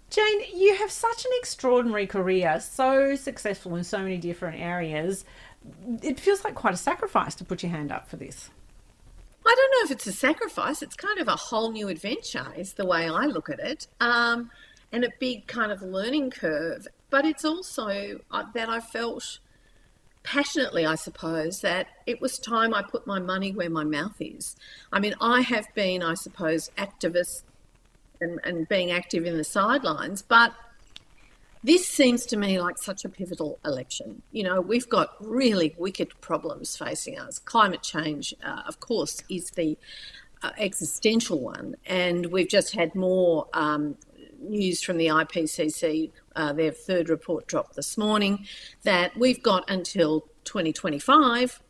Jane, 0.10 0.42
you 0.54 0.76
have 0.76 0.92
such 0.92 1.24
an 1.24 1.32
extraordinary 1.36 2.06
career, 2.06 2.60
so 2.60 3.16
successful 3.16 3.78
in 3.78 3.86
so 3.86 4.00
many 4.00 4.18
different 4.18 4.60
areas. 4.60 5.24
It 6.04 6.20
feels 6.20 6.44
like 6.44 6.54
quite 6.54 6.74
a 6.74 6.78
sacrifice 6.78 7.34
to 7.36 7.46
put 7.46 7.64
your 7.64 7.72
hand 7.72 7.94
up 7.94 8.10
for 8.10 8.18
this. 8.18 8.50
I 9.46 9.56
don't 9.56 9.72
know 9.72 9.86
if 9.86 9.92
it's 9.92 10.08
a 10.08 10.12
sacrifice. 10.12 10.82
It's 10.82 10.96
kind 10.96 11.20
of 11.20 11.28
a 11.28 11.36
whole 11.36 11.72
new 11.72 11.88
adventure, 11.88 12.48
is 12.56 12.74
the 12.74 12.86
way 12.86 13.10
I 13.10 13.26
look 13.26 13.50
at 13.50 13.60
it, 13.60 13.88
um, 14.00 14.52
and 14.92 15.04
a 15.04 15.10
big 15.20 15.48
kind 15.48 15.72
of 15.72 15.82
learning 15.82 16.32
curve. 16.32 16.88
But 17.10 17.26
it's 17.26 17.44
also 17.44 18.20
uh, 18.32 18.46
that 18.54 18.70
I 18.70 18.80
felt 18.80 19.40
passionately, 20.24 20.86
I 20.86 20.96
suppose, 20.96 21.62
that 21.62 21.88
it 22.06 22.22
was 22.22 22.38
time 22.38 22.74
I 22.74 22.84
put 22.84 23.08
my 23.08 23.20
money 23.20 23.52
where 23.52 23.70
my 23.70 23.84
mouth 23.84 24.16
is. 24.20 24.56
I 24.92 25.00
mean, 25.00 25.16
I 25.20 25.42
have 25.42 25.68
been, 25.74 26.04
I 26.04 26.14
suppose, 26.14 26.70
activist 26.78 27.42
and, 28.20 28.40
and 28.44 28.70
being 28.70 28.92
active 28.92 29.26
in 29.26 29.38
the 29.38 29.44
sidelines, 29.44 30.22
but 30.22 30.54
this 31.64 31.88
seems 31.88 32.26
to 32.28 32.38
me 32.38 32.60
like 32.60 32.78
such 32.78 33.06
a 33.06 33.10
pivotal 33.10 33.60
election. 33.64 34.22
You 34.32 34.44
know, 34.44 34.62
we've 34.62 34.90
got 34.90 35.16
really 35.20 35.76
wicked 35.78 36.20
problems 36.22 36.76
facing 36.76 37.20
us. 37.20 37.40
Climate 37.40 37.84
change, 37.84 38.34
uh, 38.44 38.64
of 38.68 38.80
course, 38.80 39.22
is 39.30 39.52
the 39.52 39.78
uh, 40.42 40.52
existential 40.58 41.40
one, 41.40 41.76
and 41.86 42.28
we've 42.28 42.50
just 42.50 42.74
had 42.74 42.96
more 42.96 43.48
um, 43.54 43.96
news 44.40 44.82
from 44.82 44.98
the 44.98 45.08
IPCC. 45.08 46.12
Uh, 46.36 46.54
their 46.54 46.72
third 46.72 47.10
report 47.10 47.46
dropped 47.46 47.76
this 47.76 47.98
morning 47.98 48.46
that 48.84 49.16
we've 49.18 49.44
got 49.44 49.70
until 49.70 50.22
2025 50.46 51.62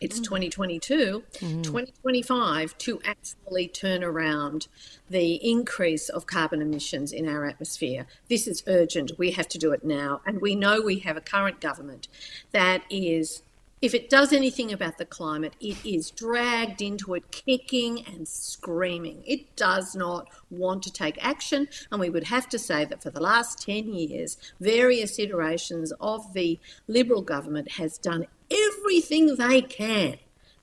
it's 0.00 0.20
mm. 0.20 0.24
2022, 0.24 1.22
mm. 1.32 1.62
2025 1.62 2.76
to 2.78 3.00
actually 3.04 3.68
turn 3.68 4.02
around 4.02 4.68
the 5.08 5.34
increase 5.48 6.08
of 6.08 6.26
carbon 6.26 6.60
emissions 6.60 7.12
in 7.12 7.28
our 7.28 7.46
atmosphere. 7.46 8.06
This 8.28 8.46
is 8.46 8.62
urgent. 8.66 9.12
We 9.18 9.32
have 9.32 9.48
to 9.48 9.58
do 9.58 9.72
it 9.72 9.84
now. 9.84 10.20
And 10.26 10.40
we 10.40 10.54
know 10.54 10.80
we 10.80 11.00
have 11.00 11.16
a 11.16 11.20
current 11.20 11.60
government 11.60 12.08
that 12.52 12.84
is 12.90 13.42
if 13.84 13.92
it 13.92 14.08
does 14.08 14.32
anything 14.32 14.72
about 14.72 14.96
the 14.96 15.04
climate, 15.04 15.52
it 15.60 15.76
is 15.84 16.10
dragged 16.10 16.80
into 16.80 17.12
it 17.12 17.30
kicking 17.30 18.02
and 18.06 18.26
screaming. 18.26 19.22
It 19.26 19.54
does 19.56 19.94
not 19.94 20.30
want 20.50 20.82
to 20.84 20.92
take 20.92 21.22
action. 21.22 21.68
And 21.92 22.00
we 22.00 22.08
would 22.08 22.24
have 22.24 22.48
to 22.48 22.58
say 22.58 22.86
that 22.86 23.02
for 23.02 23.10
the 23.10 23.20
last 23.20 23.60
10 23.60 23.92
years, 23.92 24.38
various 24.58 25.18
iterations 25.18 25.92
of 26.00 26.32
the 26.32 26.58
Liberal 26.88 27.20
government 27.20 27.72
has 27.72 27.98
done 27.98 28.26
everything 28.50 29.36
they 29.36 29.60
can 29.60 30.16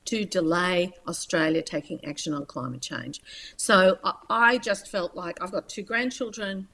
to 0.06 0.24
delay 0.24 0.92
Australia 1.06 1.62
taking 1.62 2.04
action 2.04 2.34
on 2.34 2.44
climate 2.44 2.82
change. 2.82 3.22
So 3.56 4.00
I 4.28 4.58
just 4.58 4.90
felt 4.90 5.14
like 5.14 5.40
I've 5.40 5.52
got 5.52 5.68
two 5.68 5.84
grandchildren. 5.84 6.66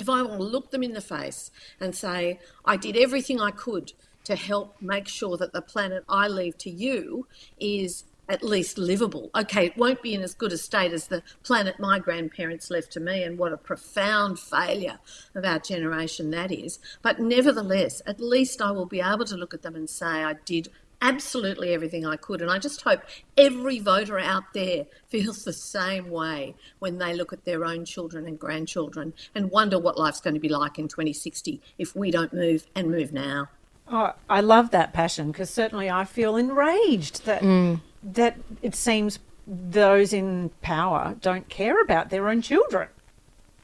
If 0.00 0.08
I 0.08 0.22
want 0.22 0.40
to 0.40 0.44
look 0.44 0.70
them 0.70 0.82
in 0.82 0.94
the 0.94 1.02
face 1.02 1.50
and 1.78 1.94
say, 1.94 2.40
I 2.64 2.78
did 2.78 2.96
everything 2.96 3.38
I 3.38 3.50
could 3.50 3.92
to 4.24 4.36
help 4.36 4.76
make 4.80 5.08
sure 5.08 5.36
that 5.36 5.52
the 5.52 5.62
planet 5.62 6.04
I 6.08 6.28
leave 6.28 6.58
to 6.58 6.70
you 6.70 7.26
is 7.58 8.04
at 8.28 8.42
least 8.42 8.78
livable. 8.78 9.30
Okay, 9.34 9.66
it 9.66 9.76
won't 9.76 10.02
be 10.02 10.14
in 10.14 10.22
as 10.22 10.34
good 10.34 10.52
a 10.52 10.58
state 10.58 10.92
as 10.92 11.08
the 11.08 11.22
planet 11.42 11.78
my 11.78 11.98
grandparents 11.98 12.70
left 12.70 12.92
to 12.92 13.00
me, 13.00 13.22
and 13.22 13.38
what 13.38 13.52
a 13.52 13.56
profound 13.56 14.38
failure 14.38 14.98
of 15.34 15.44
our 15.44 15.58
generation 15.58 16.30
that 16.30 16.50
is. 16.50 16.78
But 17.02 17.20
nevertheless, 17.20 18.00
at 18.06 18.20
least 18.20 18.62
I 18.62 18.70
will 18.70 18.86
be 18.86 19.00
able 19.00 19.26
to 19.26 19.36
look 19.36 19.52
at 19.54 19.62
them 19.62 19.76
and 19.76 19.88
say, 19.88 20.06
I 20.06 20.34
did 20.44 20.68
absolutely 21.02 21.74
everything 21.74 22.06
I 22.06 22.16
could. 22.16 22.40
And 22.40 22.50
I 22.50 22.58
just 22.58 22.80
hope 22.80 23.02
every 23.36 23.78
voter 23.78 24.18
out 24.18 24.54
there 24.54 24.86
feels 25.08 25.44
the 25.44 25.52
same 25.52 26.08
way 26.08 26.54
when 26.78 26.96
they 26.96 27.14
look 27.14 27.32
at 27.32 27.44
their 27.44 27.64
own 27.64 27.84
children 27.84 28.26
and 28.26 28.38
grandchildren 28.38 29.12
and 29.34 29.50
wonder 29.50 29.78
what 29.78 29.98
life's 29.98 30.22
going 30.22 30.34
to 30.34 30.40
be 30.40 30.48
like 30.48 30.78
in 30.78 30.88
2060 30.88 31.60
if 31.76 31.94
we 31.94 32.10
don't 32.10 32.32
move 32.32 32.66
and 32.74 32.90
move 32.90 33.12
now. 33.12 33.50
Oh, 33.88 34.12
I 34.30 34.40
love 34.40 34.70
that 34.70 34.92
passion 34.92 35.30
because 35.30 35.50
certainly 35.50 35.90
I 35.90 36.04
feel 36.04 36.36
enraged 36.36 37.26
that 37.26 37.42
mm. 37.42 37.80
that 38.02 38.38
it 38.62 38.74
seems 38.74 39.18
those 39.46 40.12
in 40.12 40.50
power 40.62 41.16
don't 41.20 41.48
care 41.48 41.82
about 41.82 42.08
their 42.08 42.28
own 42.28 42.40
children 42.40 42.88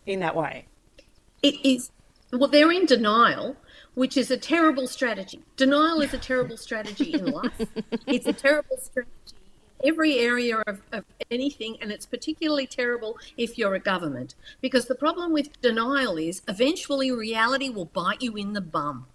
in 0.07 0.21
that 0.21 0.37
way. 0.37 0.67
It 1.43 1.65
is 1.65 1.91
well, 2.33 2.49
they're 2.49 2.71
in 2.71 2.87
denial, 2.87 3.57
which 3.95 4.17
is 4.17 4.31
a 4.31 4.37
terrible 4.37 4.87
strategy. 4.87 5.41
Denial 5.57 6.01
is 6.01 6.15
a 6.15 6.19
terrible 6.19 6.57
strategy 6.57 7.13
in 7.15 7.27
life. 7.27 7.67
it's 8.07 8.27
a 8.27 8.33
terrible 8.33 8.77
strategy 8.77 9.35
in 9.83 9.89
every 9.89 10.19
area 10.19 10.63
of, 10.67 10.81
of 10.93 11.05
anything, 11.31 11.77
and 11.81 11.91
it's 11.91 12.07
particularly 12.07 12.67
terrible 12.67 13.19
if 13.37 13.59
you're 13.59 13.75
a 13.75 13.81
government 13.81 14.35
because 14.61 14.87
the 14.87 14.95
problem 14.95 15.33
with 15.33 15.61
denial 15.61 16.19
is 16.19 16.43
eventually 16.47 17.11
reality 17.11 17.69
will 17.69 17.87
bite 17.87 18.23
you 18.23 18.37
in 18.37 18.53
the 18.53 18.61
bum. 18.61 19.07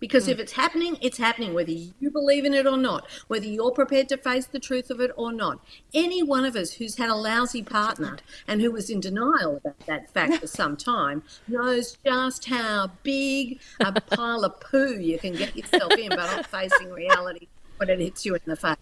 Because 0.00 0.26
mm. 0.26 0.32
if 0.32 0.38
it's 0.38 0.52
happening, 0.52 0.98
it's 1.00 1.18
happening, 1.18 1.54
whether 1.54 1.70
you 1.70 2.10
believe 2.10 2.44
in 2.44 2.54
it 2.54 2.66
or 2.66 2.76
not, 2.76 3.06
whether 3.28 3.46
you're 3.46 3.70
prepared 3.70 4.08
to 4.10 4.16
face 4.16 4.46
the 4.46 4.58
truth 4.58 4.90
of 4.90 5.00
it 5.00 5.10
or 5.16 5.32
not. 5.32 5.60
Any 5.92 6.22
one 6.22 6.44
of 6.44 6.56
us 6.56 6.72
who's 6.72 6.96
had 6.96 7.10
a 7.10 7.14
lousy 7.14 7.62
partner 7.62 8.18
and 8.46 8.60
who 8.60 8.70
was 8.70 8.90
in 8.90 9.00
denial 9.00 9.56
about 9.58 9.86
that 9.86 10.10
fact 10.12 10.40
for 10.40 10.46
some 10.46 10.76
time 10.76 11.22
knows 11.48 11.96
just 12.04 12.46
how 12.46 12.90
big 13.02 13.60
a 13.80 14.00
pile 14.00 14.44
of 14.44 14.60
poo 14.60 14.98
you 14.98 15.18
can 15.18 15.34
get 15.34 15.56
yourself 15.56 15.92
in 15.92 16.10
by 16.10 16.16
not 16.16 16.46
facing 16.46 16.90
reality 16.90 17.46
when 17.76 17.90
it 17.90 17.98
hits 18.00 18.24
you 18.24 18.34
in 18.34 18.40
the 18.46 18.56
face. 18.56 18.76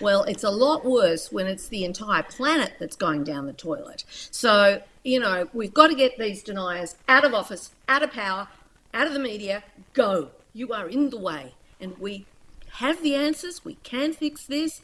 Well, 0.00 0.24
it's 0.24 0.44
a 0.44 0.50
lot 0.50 0.84
worse 0.84 1.30
when 1.30 1.46
it's 1.46 1.68
the 1.68 1.84
entire 1.84 2.22
planet 2.22 2.74
that's 2.78 2.96
going 2.96 3.24
down 3.24 3.46
the 3.46 3.52
toilet. 3.52 4.04
So, 4.08 4.82
you 5.04 5.20
know, 5.20 5.48
we've 5.52 5.72
got 5.72 5.88
to 5.88 5.94
get 5.94 6.18
these 6.18 6.42
deniers 6.42 6.96
out 7.08 7.24
of 7.24 7.32
office, 7.34 7.70
out 7.88 8.02
of 8.02 8.12
power, 8.12 8.48
out 8.92 9.06
of 9.06 9.12
the 9.12 9.20
media, 9.20 9.62
go. 9.92 10.30
You 10.52 10.72
are 10.72 10.88
in 10.88 11.10
the 11.10 11.18
way. 11.18 11.54
And 11.80 11.98
we 11.98 12.26
have 12.72 13.02
the 13.02 13.14
answers. 13.14 13.64
We 13.64 13.74
can 13.82 14.12
fix 14.12 14.44
this. 14.44 14.80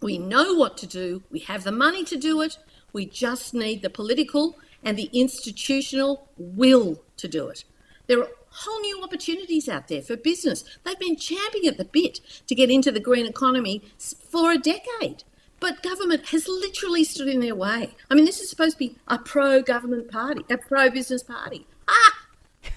We 0.00 0.18
know 0.18 0.54
what 0.54 0.76
to 0.78 0.86
do. 0.86 1.22
We 1.30 1.40
have 1.40 1.64
the 1.64 1.72
money 1.72 2.04
to 2.04 2.16
do 2.16 2.40
it. 2.40 2.58
We 2.92 3.06
just 3.06 3.52
need 3.54 3.82
the 3.82 3.90
political 3.90 4.56
and 4.82 4.96
the 4.96 5.10
institutional 5.12 6.28
will 6.36 7.02
to 7.16 7.28
do 7.28 7.48
it. 7.48 7.64
There 8.06 8.20
are 8.20 8.30
whole 8.50 8.80
new 8.80 9.02
opportunities 9.02 9.68
out 9.68 9.88
there 9.88 10.02
for 10.02 10.16
business. 10.16 10.64
They've 10.84 10.98
been 10.98 11.16
champing 11.16 11.66
at 11.66 11.76
the 11.76 11.84
bit 11.84 12.20
to 12.46 12.54
get 12.54 12.70
into 12.70 12.90
the 12.90 13.00
green 13.00 13.26
economy 13.26 13.82
for 13.98 14.52
a 14.52 14.58
decade. 14.58 15.24
But 15.60 15.82
government 15.82 16.26
has 16.28 16.46
literally 16.46 17.04
stood 17.04 17.28
in 17.28 17.40
their 17.40 17.54
way. 17.54 17.94
I 18.10 18.14
mean, 18.14 18.24
this 18.24 18.40
is 18.40 18.48
supposed 18.48 18.74
to 18.74 18.78
be 18.78 18.96
a 19.08 19.18
pro 19.18 19.60
government 19.60 20.10
party, 20.10 20.44
a 20.48 20.56
pro 20.56 20.88
business 20.88 21.22
party. 21.22 21.66
Ah! 21.88 22.17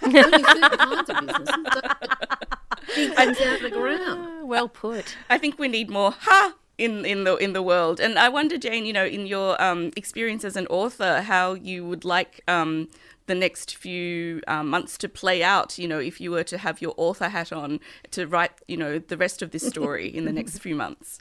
Well 4.43 4.67
put. 4.67 5.15
I 5.29 5.37
think 5.37 5.59
we 5.59 5.67
need 5.67 5.89
more 5.89 6.11
ha 6.11 6.55
in, 6.77 7.05
in 7.05 7.23
the 7.23 7.35
in 7.37 7.53
the 7.53 7.61
world. 7.61 7.99
And 7.99 8.17
I 8.17 8.29
wonder, 8.29 8.57
Jane, 8.57 8.85
you 8.85 8.93
know, 8.93 9.05
in 9.05 9.27
your 9.27 9.61
um, 9.61 9.91
experience 9.95 10.43
as 10.43 10.55
an 10.55 10.67
author, 10.67 11.21
how 11.21 11.53
you 11.53 11.87
would 11.87 12.03
like 12.03 12.41
um, 12.47 12.89
the 13.27 13.35
next 13.35 13.77
few 13.77 14.41
um, 14.47 14.69
months 14.69 14.97
to 14.99 15.09
play 15.09 15.43
out. 15.43 15.77
You 15.77 15.87
know, 15.87 15.99
if 15.99 16.19
you 16.19 16.31
were 16.31 16.43
to 16.43 16.57
have 16.57 16.81
your 16.81 16.93
author 16.97 17.29
hat 17.29 17.53
on 17.53 17.79
to 18.11 18.27
write, 18.27 18.51
you 18.67 18.77
know, 18.77 18.99
the 18.99 19.17
rest 19.17 19.41
of 19.41 19.51
this 19.51 19.65
story 19.65 20.07
in 20.07 20.25
the 20.25 20.33
next 20.33 20.59
few 20.59 20.75
months. 20.75 21.19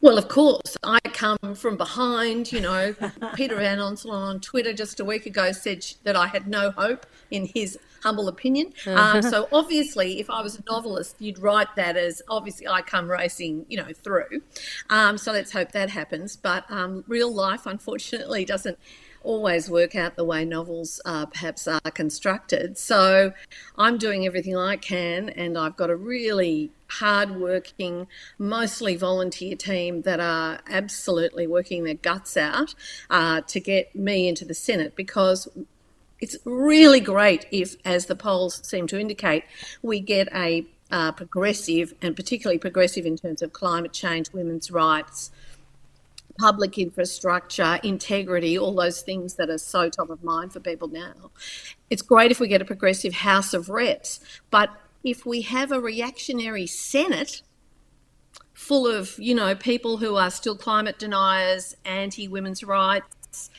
Well, 0.00 0.16
of 0.16 0.28
course, 0.28 0.76
I 0.84 1.00
come 1.12 1.56
from 1.56 1.76
behind. 1.76 2.52
You 2.52 2.60
know, 2.60 2.94
Peter 3.34 3.56
Van 3.56 3.78
Onselen 3.78 4.12
on 4.12 4.40
Twitter 4.40 4.72
just 4.72 5.00
a 5.00 5.04
week 5.04 5.26
ago 5.26 5.52
said 5.52 5.84
that 6.04 6.16
I 6.16 6.26
had 6.26 6.46
no 6.46 6.70
hope 6.70 7.06
in 7.30 7.46
his 7.46 7.78
humble 8.02 8.28
opinion. 8.28 8.72
Um, 8.86 9.22
so 9.22 9.48
obviously, 9.52 10.20
if 10.20 10.30
I 10.30 10.42
was 10.42 10.58
a 10.58 10.62
novelist, 10.68 11.16
you'd 11.18 11.38
write 11.38 11.74
that 11.76 11.96
as 11.96 12.22
obviously 12.28 12.66
I 12.68 12.82
come 12.82 13.10
racing, 13.10 13.66
you 13.68 13.76
know, 13.76 13.92
through. 13.92 14.42
Um, 14.90 15.18
so 15.18 15.32
let's 15.32 15.52
hope 15.52 15.72
that 15.72 15.90
happens. 15.90 16.36
But 16.36 16.64
um, 16.70 17.04
real 17.08 17.32
life, 17.32 17.66
unfortunately, 17.66 18.44
doesn't 18.44 18.78
always 19.22 19.68
work 19.68 19.94
out 19.94 20.16
the 20.16 20.24
way 20.24 20.44
novels 20.44 21.00
uh, 21.04 21.26
perhaps 21.26 21.66
are 21.66 21.80
constructed. 21.92 22.78
So 22.78 23.32
I'm 23.76 23.98
doing 23.98 24.26
everything 24.26 24.56
I 24.56 24.76
can, 24.76 25.28
and 25.30 25.58
I've 25.58 25.76
got 25.76 25.90
a 25.90 25.96
really 25.96 26.70
hard-working, 26.88 28.06
mostly 28.38 28.96
volunteer 28.96 29.54
team 29.56 30.02
that 30.02 30.20
are 30.20 30.60
absolutely 30.68 31.46
working 31.46 31.84
their 31.84 31.94
guts 31.94 32.36
out 32.36 32.74
uh, 33.10 33.42
to 33.42 33.60
get 33.60 33.94
me 33.94 34.28
into 34.28 34.44
the 34.44 34.54
Senate 34.54 34.96
because 34.96 35.48
it's 36.20 36.36
really 36.44 37.00
great 37.00 37.46
if, 37.50 37.76
as 37.84 38.06
the 38.06 38.16
polls 38.16 38.60
seem 38.66 38.86
to 38.88 38.98
indicate, 38.98 39.44
we 39.82 40.00
get 40.00 40.28
a 40.34 40.66
uh, 40.90 41.12
progressive 41.12 41.94
and 42.00 42.16
particularly 42.16 42.58
progressive 42.58 43.04
in 43.06 43.16
terms 43.16 43.42
of 43.42 43.52
climate 43.52 43.92
change, 43.92 44.32
women's 44.32 44.70
rights, 44.70 45.30
public 46.38 46.78
infrastructure, 46.78 47.78
integrity, 47.82 48.58
all 48.58 48.74
those 48.74 49.02
things 49.02 49.34
that 49.34 49.50
are 49.50 49.58
so 49.58 49.90
top 49.90 50.08
of 50.08 50.22
mind 50.22 50.52
for 50.52 50.60
people 50.60 50.88
now. 50.88 51.30
It's 51.90 52.02
great 52.02 52.30
if 52.30 52.40
we 52.40 52.48
get 52.48 52.62
a 52.62 52.64
progressive 52.64 53.14
House 53.14 53.52
of 53.52 53.68
Reps, 53.68 54.20
but 54.50 54.70
if 55.04 55.26
we 55.26 55.42
have 55.42 55.72
a 55.72 55.80
reactionary 55.80 56.66
Senate 56.66 57.42
full 58.54 58.86
of, 58.86 59.18
you 59.18 59.34
know, 59.34 59.54
people 59.54 59.98
who 59.98 60.16
are 60.16 60.30
still 60.30 60.56
climate 60.56 60.98
deniers, 60.98 61.76
anti 61.84 62.28
women's 62.28 62.64
rights, 62.64 63.50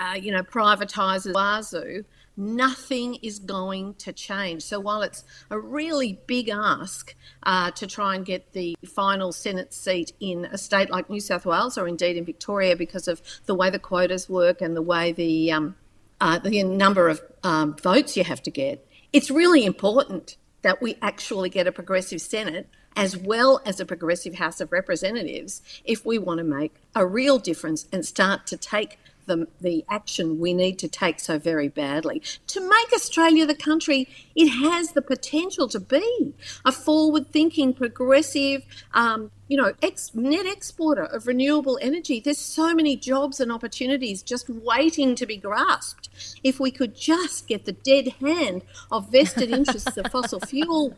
uh, 0.00 0.14
you 0.14 0.32
know, 0.32 0.42
privatises 0.42 1.32
wazoo, 1.32 2.04
nothing 2.36 3.16
is 3.16 3.38
going 3.38 3.94
to 3.94 4.12
change. 4.12 4.62
So 4.62 4.80
while 4.80 5.02
it's 5.02 5.24
a 5.50 5.58
really 5.58 6.18
big 6.26 6.48
ask 6.48 7.14
uh, 7.42 7.70
to 7.72 7.86
try 7.86 8.14
and 8.14 8.24
get 8.24 8.52
the 8.52 8.76
final 8.86 9.30
Senate 9.30 9.74
seat 9.74 10.12
in 10.18 10.46
a 10.46 10.56
state 10.56 10.90
like 10.90 11.10
New 11.10 11.20
South 11.20 11.44
Wales 11.44 11.76
or 11.76 11.86
indeed 11.86 12.16
in 12.16 12.24
Victoria 12.24 12.76
because 12.76 13.08
of 13.08 13.20
the 13.44 13.54
way 13.54 13.68
the 13.68 13.78
quotas 13.78 14.28
work 14.28 14.62
and 14.62 14.74
the 14.74 14.82
way 14.82 15.12
the 15.12 15.52
um, 15.52 15.76
uh, 16.20 16.38
the 16.38 16.62
number 16.62 17.08
of 17.08 17.22
um, 17.42 17.74
votes 17.76 18.16
you 18.16 18.24
have 18.24 18.42
to 18.42 18.50
get, 18.50 18.86
it's 19.12 19.30
really 19.30 19.64
important 19.64 20.36
that 20.62 20.82
we 20.82 20.96
actually 21.00 21.48
get 21.48 21.66
a 21.66 21.72
progressive 21.72 22.20
Senate 22.20 22.68
as 22.96 23.16
well 23.16 23.62
as 23.64 23.80
a 23.80 23.86
progressive 23.86 24.34
House 24.34 24.60
of 24.60 24.72
Representatives 24.72 25.62
if 25.84 26.04
we 26.04 26.18
want 26.18 26.38
to 26.38 26.44
make 26.44 26.74
a 26.94 27.06
real 27.06 27.38
difference 27.38 27.86
and 27.92 28.04
start 28.04 28.46
to 28.48 28.56
take 28.56 28.98
the, 29.26 29.48
the 29.60 29.84
action 29.88 30.38
we 30.38 30.54
need 30.54 30.78
to 30.78 30.88
take 30.88 31.20
so 31.20 31.38
very 31.38 31.68
badly 31.68 32.22
to 32.46 32.60
make 32.60 32.92
Australia 32.92 33.46
the 33.46 33.54
country 33.54 34.08
it 34.34 34.48
has 34.48 34.92
the 34.92 35.02
potential 35.02 35.68
to 35.68 35.80
be 35.80 36.34
a 36.64 36.72
forward 36.72 37.30
thinking, 37.30 37.74
progressive, 37.74 38.62
um, 38.94 39.30
you 39.48 39.56
know, 39.56 39.72
ex- 39.82 40.14
net 40.14 40.46
exporter 40.46 41.04
of 41.04 41.26
renewable 41.26 41.78
energy. 41.82 42.20
There's 42.20 42.38
so 42.38 42.74
many 42.74 42.96
jobs 42.96 43.40
and 43.40 43.50
opportunities 43.50 44.22
just 44.22 44.48
waiting 44.48 45.14
to 45.16 45.26
be 45.26 45.36
grasped. 45.36 46.08
If 46.42 46.60
we 46.60 46.70
could 46.70 46.94
just 46.94 47.48
get 47.48 47.64
the 47.64 47.72
dead 47.72 48.08
hand 48.20 48.62
of 48.90 49.10
vested 49.10 49.50
interests 49.50 49.96
of 49.96 50.10
fossil 50.10 50.40
fuel 50.40 50.96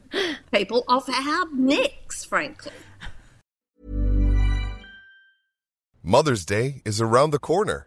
people 0.53 0.85
off 0.87 1.09
our 1.09 1.47
necks, 1.53 2.25
frankly. 2.25 2.73
Mother's 6.05 6.45
Day 6.45 6.83
is 6.85 7.01
around 7.01 7.31
the 7.31 7.39
corner. 7.39 7.87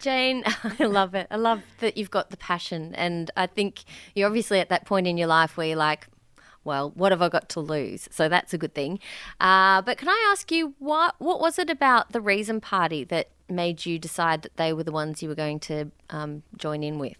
Jane, 0.00 0.42
I 0.78 0.84
love 0.84 1.14
it. 1.14 1.26
I 1.30 1.36
love 1.36 1.62
that 1.78 1.96
you've 1.96 2.10
got 2.10 2.30
the 2.30 2.36
passion. 2.36 2.94
And 2.94 3.30
I 3.36 3.46
think 3.46 3.84
you're 4.14 4.26
obviously 4.26 4.58
at 4.58 4.68
that 4.70 4.86
point 4.86 5.06
in 5.06 5.16
your 5.16 5.28
life 5.28 5.56
where 5.56 5.68
you're 5.68 5.76
like, 5.76 6.08
well, 6.64 6.90
what 6.90 7.12
have 7.12 7.22
I 7.22 7.28
got 7.28 7.48
to 7.50 7.60
lose? 7.60 8.08
So 8.10 8.28
that's 8.28 8.52
a 8.52 8.58
good 8.58 8.74
thing. 8.74 8.98
Uh, 9.40 9.80
but 9.82 9.98
can 9.98 10.08
I 10.08 10.28
ask 10.30 10.50
you, 10.52 10.74
what, 10.78 11.14
what 11.18 11.40
was 11.40 11.58
it 11.58 11.70
about 11.70 12.12
the 12.12 12.20
Reason 12.20 12.60
Party 12.60 13.04
that 13.04 13.30
made 13.48 13.86
you 13.86 13.98
decide 13.98 14.42
that 14.42 14.56
they 14.56 14.72
were 14.72 14.84
the 14.84 14.92
ones 14.92 15.22
you 15.22 15.28
were 15.28 15.34
going 15.34 15.60
to 15.60 15.90
um, 16.10 16.42
join 16.56 16.82
in 16.82 16.98
with? 16.98 17.16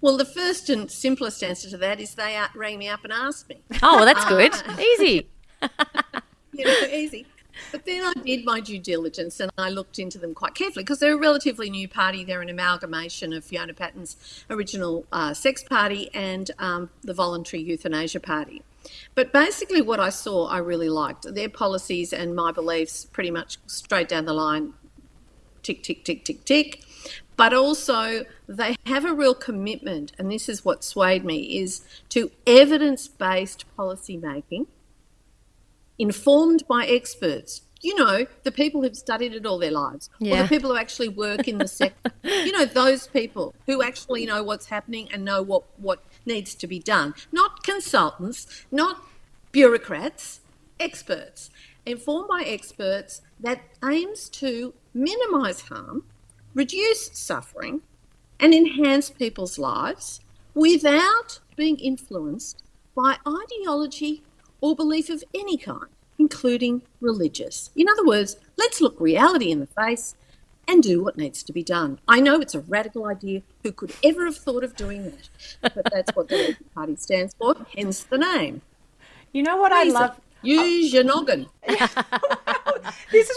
Well, 0.00 0.16
the 0.16 0.24
first 0.24 0.70
and 0.70 0.90
simplest 0.90 1.42
answer 1.42 1.68
to 1.70 1.76
that 1.76 2.00
is 2.00 2.14
they 2.14 2.36
uh, 2.36 2.48
rang 2.54 2.78
me 2.78 2.88
up 2.88 3.04
and 3.04 3.12
asked 3.12 3.48
me. 3.48 3.60
Oh, 3.82 3.96
well, 3.96 4.06
that's 4.06 4.24
good. 4.24 4.52
Easy. 4.80 5.28
you 6.52 6.64
know, 6.64 6.80
easy. 6.90 7.26
But 7.72 7.84
then 7.84 8.02
I 8.04 8.12
did 8.24 8.44
my 8.44 8.60
due 8.60 8.78
diligence 8.78 9.40
and 9.40 9.50
I 9.58 9.70
looked 9.70 9.98
into 9.98 10.18
them 10.18 10.34
quite 10.34 10.54
carefully 10.54 10.84
because 10.84 10.98
they're 10.98 11.14
a 11.14 11.18
relatively 11.18 11.70
new 11.70 11.88
party. 11.88 12.24
They're 12.24 12.42
an 12.42 12.48
amalgamation 12.48 13.32
of 13.32 13.44
Fiona 13.44 13.74
Patten's 13.74 14.16
original 14.48 15.06
uh, 15.12 15.34
Sex 15.34 15.62
Party 15.62 16.10
and 16.14 16.50
um, 16.58 16.90
the 17.02 17.14
Voluntary 17.14 17.62
Euthanasia 17.62 18.20
Party. 18.20 18.62
But 19.14 19.32
basically, 19.32 19.82
what 19.82 20.00
I 20.00 20.08
saw, 20.08 20.46
I 20.46 20.58
really 20.58 20.88
liked. 20.88 21.26
Their 21.34 21.48
policies 21.48 22.12
and 22.12 22.34
my 22.34 22.50
beliefs 22.50 23.04
pretty 23.04 23.30
much 23.30 23.58
straight 23.66 24.08
down 24.08 24.24
the 24.24 24.32
line 24.32 24.74
tick, 25.62 25.82
tick, 25.82 26.04
tick, 26.04 26.24
tick, 26.24 26.44
tick. 26.44 26.82
But 27.36 27.54
also, 27.54 28.24
they 28.48 28.76
have 28.86 29.04
a 29.04 29.14
real 29.14 29.34
commitment, 29.34 30.12
and 30.18 30.30
this 30.30 30.48
is 30.48 30.64
what 30.64 30.84
swayed 30.84 31.24
me, 31.24 31.58
is 31.58 31.82
to 32.10 32.30
evidence 32.46 33.08
based 33.08 33.64
policy 33.76 34.16
making 34.16 34.66
informed 36.00 36.66
by 36.66 36.86
experts. 36.86 37.62
You 37.82 37.94
know, 37.94 38.26
the 38.42 38.50
people 38.50 38.82
who've 38.82 38.96
studied 38.96 39.34
it 39.34 39.46
all 39.46 39.58
their 39.58 39.70
lives, 39.70 40.10
or 40.20 40.42
the 40.42 40.48
people 40.48 40.70
who 40.70 40.76
actually 40.76 41.08
work 41.08 41.46
in 41.46 41.58
the 41.58 41.68
sector. 41.80 42.12
you 42.24 42.52
know, 42.52 42.64
those 42.64 43.06
people 43.06 43.54
who 43.66 43.82
actually 43.82 44.26
know 44.26 44.42
what's 44.42 44.66
happening 44.66 45.08
and 45.12 45.24
know 45.24 45.40
what, 45.42 45.64
what 45.78 46.02
needs 46.26 46.54
to 46.56 46.66
be 46.66 46.78
done. 46.78 47.14
Not 47.32 47.62
consultants, 47.62 48.64
not 48.70 49.02
bureaucrats, 49.52 50.40
experts. 50.78 51.50
Informed 51.86 52.28
by 52.28 52.42
experts 52.42 53.22
that 53.38 53.62
aims 53.82 54.28
to 54.30 54.74
minimise 54.92 55.62
harm, 55.62 56.04
reduce 56.54 57.10
suffering, 57.12 57.80
and 58.38 58.52
enhance 58.52 59.08
people's 59.10 59.58
lives 59.58 60.20
without 60.54 61.40
being 61.56 61.78
influenced 61.78 62.62
by 62.94 63.16
ideology 63.26 64.22
or 64.60 64.76
belief 64.76 65.10
of 65.10 65.24
any 65.34 65.56
kind, 65.56 65.86
including 66.18 66.82
religious. 67.00 67.70
In 67.76 67.88
other 67.88 68.04
words, 68.04 68.36
let's 68.56 68.80
look 68.80 69.00
reality 69.00 69.50
in 69.50 69.60
the 69.60 69.66
face 69.66 70.14
and 70.68 70.82
do 70.82 71.02
what 71.02 71.16
needs 71.16 71.42
to 71.42 71.52
be 71.52 71.64
done. 71.64 71.98
I 72.06 72.20
know 72.20 72.40
it's 72.40 72.54
a 72.54 72.60
radical 72.60 73.06
idea. 73.06 73.42
Who 73.64 73.72
could 73.72 73.92
ever 74.04 74.24
have 74.24 74.36
thought 74.36 74.62
of 74.62 74.76
doing 74.76 75.04
that? 75.04 75.74
But 75.74 75.88
that's 75.92 76.14
what 76.14 76.28
the 76.28 76.36
Labour 76.36 76.58
Party 76.74 76.96
stands 76.96 77.34
for, 77.34 77.56
hence 77.76 78.04
the 78.04 78.18
name. 78.18 78.62
You 79.32 79.42
know 79.42 79.56
what 79.56 79.72
I 79.72 79.84
love? 79.84 80.20
Use 80.42 80.92
your 80.92 81.04
noggin. 81.04 81.46
this 81.66 81.80
is 81.84 81.96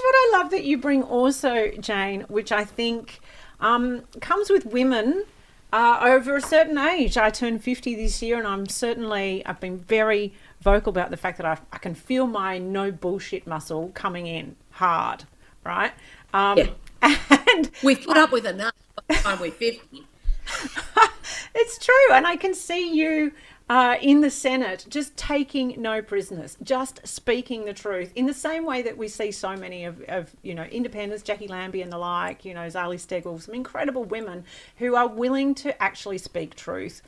what 0.02 0.16
I 0.16 0.30
love 0.34 0.52
that 0.52 0.64
you 0.64 0.78
bring 0.78 1.04
also, 1.04 1.72
Jane, 1.80 2.22
which 2.30 2.52
I 2.52 2.64
think 2.64 3.20
um, 3.60 4.04
comes 4.22 4.50
with 4.50 4.66
women 4.66 5.26
uh, 5.74 6.00
over 6.02 6.36
a 6.36 6.42
certain 6.42 6.78
age. 6.78 7.18
I 7.18 7.30
turned 7.30 7.64
50 7.64 7.96
this 7.96 8.22
year, 8.22 8.38
and 8.38 8.48
I'm 8.48 8.68
certainly, 8.68 9.46
I've 9.46 9.60
been 9.60 9.80
very 9.80 10.34
vocal 10.63 10.89
about 10.89 11.12
the 11.12 11.17
fact 11.17 11.38
that 11.38 11.45
I, 11.45 11.58
I 11.71 11.78
can 11.78 11.93
feel 11.93 12.26
my 12.26 12.58
no 12.58 12.91
bullshit 12.91 13.45
muscle 13.45 13.91
coming 13.93 14.28
in 14.28 14.56
hard, 14.71 15.26
right? 15.63 15.91
Um, 16.34 16.58
Yeah. 16.58 16.69
And 17.56 17.69
We've 17.84 18.02
put 18.04 18.17
up 18.17 18.32
with 18.32 18.47
enough 18.47 18.73
by 18.95 19.15
the 19.15 19.21
time 19.21 19.39
we're 19.39 19.52
50. 19.52 20.08
it's 21.56 21.78
true. 21.78 22.13
And 22.13 22.26
I 22.26 22.36
can 22.36 22.54
see 22.54 22.93
you 22.93 23.32
uh, 23.69 23.97
in 24.02 24.21
the 24.21 24.30
Senate 24.30 24.86
just 24.89 25.15
taking 25.15 25.82
no 25.82 26.02
prisoners, 26.02 26.58
just 26.63 27.06
speaking 27.08 27.65
the 27.65 27.73
truth 27.73 28.12
in 28.15 28.26
the 28.26 28.34
same 28.34 28.65
way 28.65 28.82
that 28.82 28.97
we 28.97 29.08
see 29.08 29.32
so 29.32 29.56
many 29.56 29.86
of, 29.86 30.02
of 30.08 30.36
you 30.41 30.54
know, 30.54 30.63
independents, 30.63 31.23
Jacqui 31.23 31.49
Lambie 31.49 31.82
and 31.82 31.91
the 31.91 31.97
like, 31.97 32.45
you 32.45 32.54
know, 32.54 32.67
Zali 32.67 32.95
Steggall, 32.97 33.41
some 33.41 33.56
incredible 33.56 34.04
women 34.04 34.43
who 34.78 34.95
are 34.95 35.08
willing 35.08 35.56
to 35.56 35.82
actually 35.82 36.17
speak 36.17 36.56
truth. 36.56 37.02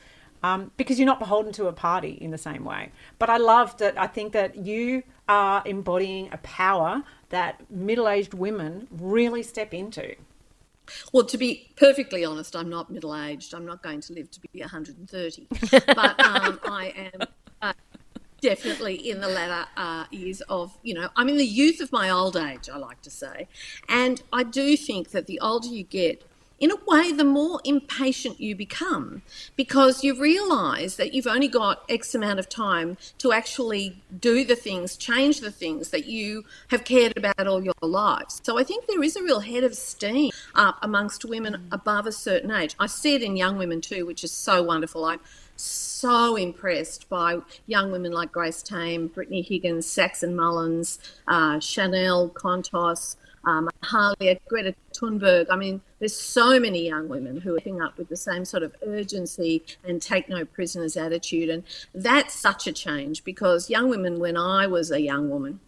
Um, 0.46 0.70
because 0.76 0.98
you're 0.98 1.06
not 1.06 1.18
beholden 1.18 1.52
to 1.54 1.66
a 1.66 1.72
party 1.72 2.12
in 2.20 2.30
the 2.30 2.38
same 2.38 2.64
way. 2.64 2.92
But 3.18 3.30
I 3.30 3.38
love 3.38 3.76
that. 3.78 3.98
I 3.98 4.06
think 4.06 4.32
that 4.32 4.56
you 4.56 5.02
are 5.28 5.62
embodying 5.66 6.28
a 6.32 6.36
power 6.38 7.02
that 7.30 7.68
middle 7.70 8.08
aged 8.08 8.34
women 8.34 8.86
really 8.90 9.42
step 9.42 9.74
into. 9.74 10.14
Well, 11.12 11.24
to 11.24 11.38
be 11.38 11.70
perfectly 11.76 12.24
honest, 12.24 12.54
I'm 12.54 12.68
not 12.68 12.90
middle 12.90 13.14
aged. 13.16 13.54
I'm 13.54 13.66
not 13.66 13.82
going 13.82 14.00
to 14.02 14.12
live 14.12 14.30
to 14.30 14.40
be 14.40 14.60
130. 14.60 15.46
but 15.70 16.20
um, 16.24 16.60
I 16.64 17.10
am 17.12 17.28
uh, 17.60 17.72
definitely 18.40 18.94
in 19.10 19.20
the 19.20 19.28
latter 19.28 19.68
uh, 19.76 20.04
years 20.10 20.40
of, 20.42 20.76
you 20.82 20.94
know, 20.94 21.08
I'm 21.16 21.28
in 21.28 21.38
the 21.38 21.46
youth 21.46 21.80
of 21.80 21.90
my 21.90 22.10
old 22.10 22.36
age, 22.36 22.68
I 22.72 22.76
like 22.76 23.02
to 23.02 23.10
say. 23.10 23.48
And 23.88 24.22
I 24.32 24.44
do 24.44 24.76
think 24.76 25.10
that 25.10 25.26
the 25.26 25.40
older 25.40 25.68
you 25.68 25.82
get, 25.82 26.22
in 26.58 26.70
a 26.70 26.76
way, 26.86 27.12
the 27.12 27.24
more 27.24 27.60
impatient 27.64 28.40
you 28.40 28.56
become 28.56 29.22
because 29.56 30.02
you 30.02 30.18
realize 30.18 30.96
that 30.96 31.12
you've 31.12 31.26
only 31.26 31.48
got 31.48 31.84
X 31.88 32.14
amount 32.14 32.38
of 32.38 32.48
time 32.48 32.96
to 33.18 33.32
actually 33.32 34.02
do 34.20 34.44
the 34.44 34.56
things, 34.56 34.96
change 34.96 35.40
the 35.40 35.50
things 35.50 35.90
that 35.90 36.06
you 36.06 36.44
have 36.68 36.84
cared 36.84 37.16
about 37.16 37.46
all 37.46 37.62
your 37.62 37.74
lives. 37.82 38.40
So 38.42 38.58
I 38.58 38.64
think 38.64 38.86
there 38.86 39.02
is 39.02 39.16
a 39.16 39.22
real 39.22 39.40
head 39.40 39.64
of 39.64 39.74
steam 39.74 40.30
up 40.54 40.78
amongst 40.80 41.24
women 41.24 41.68
above 41.70 42.06
a 42.06 42.12
certain 42.12 42.50
age. 42.50 42.74
I 42.78 42.86
see 42.86 43.14
it 43.14 43.22
in 43.22 43.36
young 43.36 43.58
women 43.58 43.82
too, 43.82 44.06
which 44.06 44.24
is 44.24 44.32
so 44.32 44.62
wonderful. 44.62 45.04
I'm 45.04 45.20
so 45.56 46.36
impressed 46.36 47.08
by 47.08 47.38
young 47.66 47.92
women 47.92 48.12
like 48.12 48.32
Grace 48.32 48.62
Tame, 48.62 49.08
Brittany 49.08 49.42
Higgins, 49.42 49.86
Saxon 49.86 50.34
Mullins, 50.34 50.98
uh, 51.28 51.60
Chanel 51.60 52.30
Contos 52.30 53.16
um, 53.46 53.70
Harley, 53.82 54.38
Greta 54.48 54.74
Thunberg. 54.92 55.46
I 55.50 55.56
mean, 55.56 55.80
there's 56.00 56.14
so 56.14 56.58
many 56.58 56.84
young 56.86 57.08
women 57.08 57.40
who 57.40 57.54
are 57.54 57.58
picking 57.58 57.80
up 57.80 57.96
with 57.96 58.08
the 58.08 58.16
same 58.16 58.44
sort 58.44 58.64
of 58.64 58.74
urgency 58.84 59.64
and 59.84 60.02
take 60.02 60.28
no 60.28 60.44
prisoners 60.44 60.96
attitude. 60.96 61.48
And 61.48 61.62
that's 61.94 62.34
such 62.34 62.66
a 62.66 62.72
change 62.72 63.24
because 63.24 63.70
young 63.70 63.88
women, 63.88 64.18
when 64.18 64.36
I 64.36 64.66
was 64.66 64.90
a 64.90 65.00
young 65.00 65.30
woman, 65.30 65.60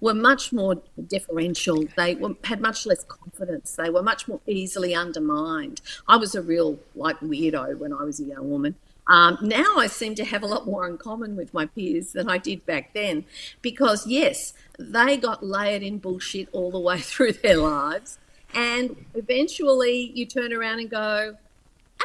were 0.00 0.14
much 0.14 0.52
more 0.52 0.76
deferential. 1.08 1.84
They 1.96 2.14
were, 2.14 2.34
had 2.44 2.60
much 2.60 2.86
less 2.86 3.04
confidence. 3.04 3.72
They 3.72 3.90
were 3.90 4.02
much 4.02 4.28
more 4.28 4.40
easily 4.46 4.94
undermined. 4.94 5.80
I 6.08 6.16
was 6.16 6.34
a 6.34 6.42
real 6.42 6.78
like 6.94 7.18
weirdo 7.20 7.78
when 7.78 7.92
I 7.92 8.04
was 8.04 8.20
a 8.20 8.24
young 8.24 8.48
woman. 8.50 8.76
Um, 9.08 9.38
now 9.40 9.76
I 9.76 9.86
seem 9.86 10.14
to 10.16 10.24
have 10.24 10.42
a 10.42 10.46
lot 10.46 10.66
more 10.66 10.86
in 10.86 10.98
common 10.98 11.36
with 11.36 11.54
my 11.54 11.66
peers 11.66 12.12
than 12.12 12.28
I 12.28 12.38
did 12.38 12.66
back 12.66 12.92
then 12.92 13.24
because, 13.62 14.06
yes, 14.06 14.52
they 14.78 15.16
got 15.16 15.44
layered 15.44 15.82
in 15.82 15.98
bullshit 15.98 16.48
all 16.52 16.70
the 16.70 16.80
way 16.80 16.98
through 17.00 17.32
their 17.32 17.58
lives. 17.58 18.18
And 18.54 19.04
eventually 19.14 20.12
you 20.14 20.26
turn 20.26 20.52
around 20.52 20.80
and 20.80 20.90
go, 20.90 21.36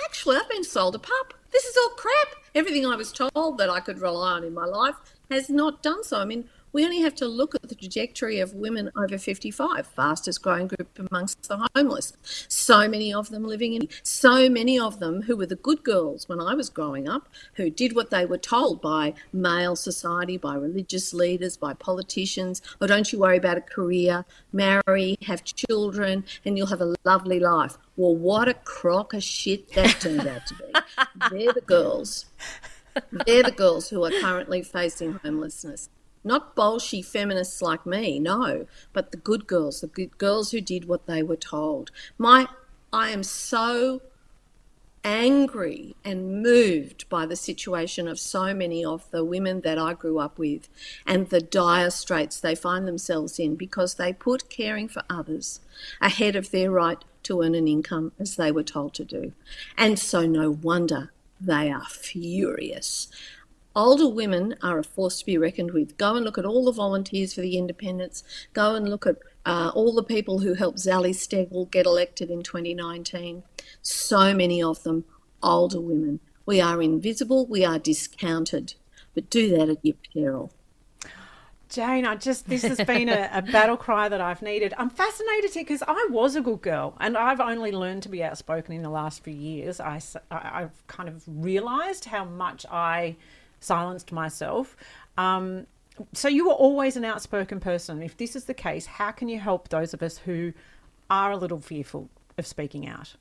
actually, 0.05 0.37
I've 0.37 0.49
been 0.49 0.63
sold 0.63 0.95
a 0.95 0.99
pup. 0.99 1.33
This 1.51 1.65
is 1.65 1.77
all 1.77 1.89
crap. 1.95 2.35
Everything 2.53 2.85
I 2.85 2.95
was 2.95 3.11
told 3.11 3.57
that 3.57 3.69
I 3.69 3.79
could 3.79 3.99
rely 3.99 4.33
on 4.33 4.43
in 4.43 4.53
my 4.53 4.65
life 4.65 4.95
has 5.29 5.49
not 5.49 5.81
done 5.81 6.03
so. 6.03 6.19
I 6.19 6.25
mean, 6.25 6.49
we 6.73 6.83
only 6.83 7.01
have 7.01 7.15
to 7.15 7.27
look 7.27 7.55
at 7.55 7.69
the 7.69 7.75
trajectory 7.75 8.39
of 8.39 8.53
women 8.53 8.91
over 8.95 9.17
55, 9.17 9.85
fastest 9.87 10.41
growing 10.41 10.67
group 10.67 10.97
amongst 10.97 11.47
the 11.47 11.67
homeless. 11.75 12.13
So 12.47 12.87
many 12.87 13.13
of 13.13 13.29
them 13.29 13.43
living 13.43 13.73
in, 13.73 13.89
so 14.03 14.49
many 14.49 14.79
of 14.79 14.99
them 14.99 15.23
who 15.23 15.35
were 15.35 15.45
the 15.45 15.55
good 15.55 15.83
girls 15.83 16.27
when 16.29 16.39
I 16.39 16.53
was 16.53 16.69
growing 16.69 17.07
up, 17.07 17.29
who 17.55 17.69
did 17.69 17.95
what 17.95 18.09
they 18.09 18.25
were 18.25 18.37
told 18.37 18.81
by 18.81 19.13
male 19.33 19.75
society, 19.75 20.37
by 20.37 20.55
religious 20.55 21.13
leaders, 21.13 21.57
by 21.57 21.73
politicians. 21.73 22.61
Oh, 22.79 22.87
don't 22.87 23.11
you 23.11 23.19
worry 23.19 23.37
about 23.37 23.57
a 23.57 23.61
career, 23.61 24.25
marry, 24.53 25.17
have 25.23 25.43
children, 25.43 26.23
and 26.45 26.57
you'll 26.57 26.67
have 26.67 26.81
a 26.81 26.95
lovely 27.03 27.39
life. 27.39 27.77
Well, 27.97 28.15
what 28.15 28.47
a 28.47 28.53
crock 28.53 29.13
of 29.13 29.23
shit 29.23 29.73
that 29.73 29.99
turned 29.99 30.27
out 30.27 30.47
to 30.47 30.55
be. 30.55 30.63
They're 31.29 31.53
the 31.53 31.61
girls. 31.61 32.25
They're 33.25 33.43
the 33.43 33.51
girls 33.51 33.89
who 33.89 34.03
are 34.03 34.11
currently 34.11 34.63
facing 34.63 35.13
homelessness. 35.23 35.89
Not 36.23 36.55
bolshy 36.55 37.03
feminists 37.03 37.61
like 37.61 37.85
me, 37.85 38.19
no, 38.19 38.67
but 38.93 39.11
the 39.11 39.17
good 39.17 39.47
girls, 39.47 39.81
the 39.81 39.87
good 39.87 40.17
girls 40.17 40.51
who 40.51 40.61
did 40.61 40.87
what 40.87 41.07
they 41.07 41.23
were 41.23 41.35
told. 41.35 41.91
My, 42.17 42.47
I 42.93 43.09
am 43.09 43.23
so 43.23 44.01
angry 45.03 45.95
and 46.05 46.43
moved 46.43 47.09
by 47.09 47.25
the 47.25 47.35
situation 47.35 48.07
of 48.07 48.19
so 48.19 48.53
many 48.53 48.85
of 48.85 49.09
the 49.11 49.25
women 49.25 49.61
that 49.61 49.77
I 49.77 49.93
grew 49.93 50.19
up 50.19 50.37
with 50.37 50.69
and 51.05 51.29
the 51.29 51.41
dire 51.41 51.89
straits 51.89 52.39
they 52.39 52.55
find 52.55 52.87
themselves 52.87 53.39
in 53.39 53.55
because 53.55 53.95
they 53.95 54.13
put 54.13 54.49
caring 54.49 54.87
for 54.87 55.03
others 55.09 55.59
ahead 55.99 56.35
of 56.35 56.51
their 56.51 56.71
right 56.71 57.03
to 57.23 57.41
earn 57.41 57.55
an 57.55 57.67
income 57.67 58.11
as 58.19 58.35
they 58.35 58.51
were 58.51 58.63
told 58.63 58.93
to 58.95 59.03
do. 59.03 59.33
And 59.77 59.97
so 59.97 60.25
no 60.25 60.51
wonder 60.51 61.11
they 61.39 61.71
are 61.71 61.85
furious. 61.85 63.07
Older 63.75 64.07
women 64.07 64.55
are 64.61 64.79
a 64.79 64.83
force 64.83 65.19
to 65.19 65.25
be 65.25 65.37
reckoned 65.37 65.71
with. 65.71 65.97
Go 65.97 66.15
and 66.15 66.25
look 66.25 66.37
at 66.37 66.45
all 66.45 66.65
the 66.65 66.71
volunteers 66.71 67.33
for 67.33 67.41
the 67.41 67.57
independents. 67.57 68.23
Go 68.53 68.75
and 68.75 68.89
look 68.89 69.07
at 69.07 69.17
uh, 69.45 69.71
all 69.73 69.93
the 69.93 70.03
people 70.03 70.39
who 70.39 70.53
helped 70.53 70.79
Zali 70.79 71.11
Steggall 71.11 71.71
get 71.71 71.85
elected 71.85 72.29
in 72.29 72.43
2019. 72.43 73.43
So 73.81 74.33
many 74.33 74.61
of 74.61 74.83
them 74.83 75.05
older 75.41 75.79
women. 75.79 76.19
We 76.45 76.59
are 76.59 76.81
invisible, 76.81 77.45
we 77.45 77.63
are 77.63 77.79
discounted, 77.79 78.73
but 79.13 79.29
do 79.29 79.49
that 79.57 79.69
at 79.69 79.77
your 79.83 79.95
peril. 80.13 80.51
Jane, 81.69 82.05
I 82.05 82.15
just 82.15 82.49
this 82.49 82.63
has 82.63 82.85
been 82.85 83.07
a, 83.07 83.29
a, 83.31 83.41
battle 83.41 83.77
cry 83.77 84.09
that 84.09 84.19
I've 84.19 84.41
needed. 84.41 84.73
I'm 84.77 84.89
fascinated 84.89 85.53
here 85.53 85.63
because 85.63 85.81
I 85.87 86.07
was 86.09 86.35
a 86.35 86.41
good 86.41 86.61
girl, 86.61 86.97
and 86.99 87.15
I've 87.15 87.39
only 87.39 87.71
learned 87.71 88.03
to 88.03 88.09
be 88.09 88.21
outspoken 88.21 88.75
in 88.75 88.81
the 88.81 88.89
last 88.89 89.23
few 89.23 89.33
years. 89.33 89.79
I, 89.79 90.01
I've 90.29 90.85
kind 90.87 91.07
of 91.07 91.23
realised 91.25 92.05
how 92.05 92.25
much 92.25 92.65
I 92.69 93.15
silenced 93.61 94.11
myself. 94.11 94.75
Um, 95.17 95.67
so 96.13 96.27
you 96.27 96.47
were 96.47 96.53
always 96.53 96.97
an 96.97 97.05
outspoken 97.05 97.59
person. 97.59 98.01
If 98.01 98.17
this 98.17 98.35
is 98.35 98.45
the 98.45 98.53
case, 98.53 98.85
how 98.85 99.11
can 99.11 99.29
you 99.29 99.39
help 99.39 99.69
those 99.69 99.93
of 99.93 100.03
us 100.03 100.17
who 100.17 100.53
are 101.09 101.31
a 101.31 101.37
little 101.37 101.59
fearful 101.59 102.09
of 102.37 102.45
speaking 102.45 102.87
out? 102.87 103.15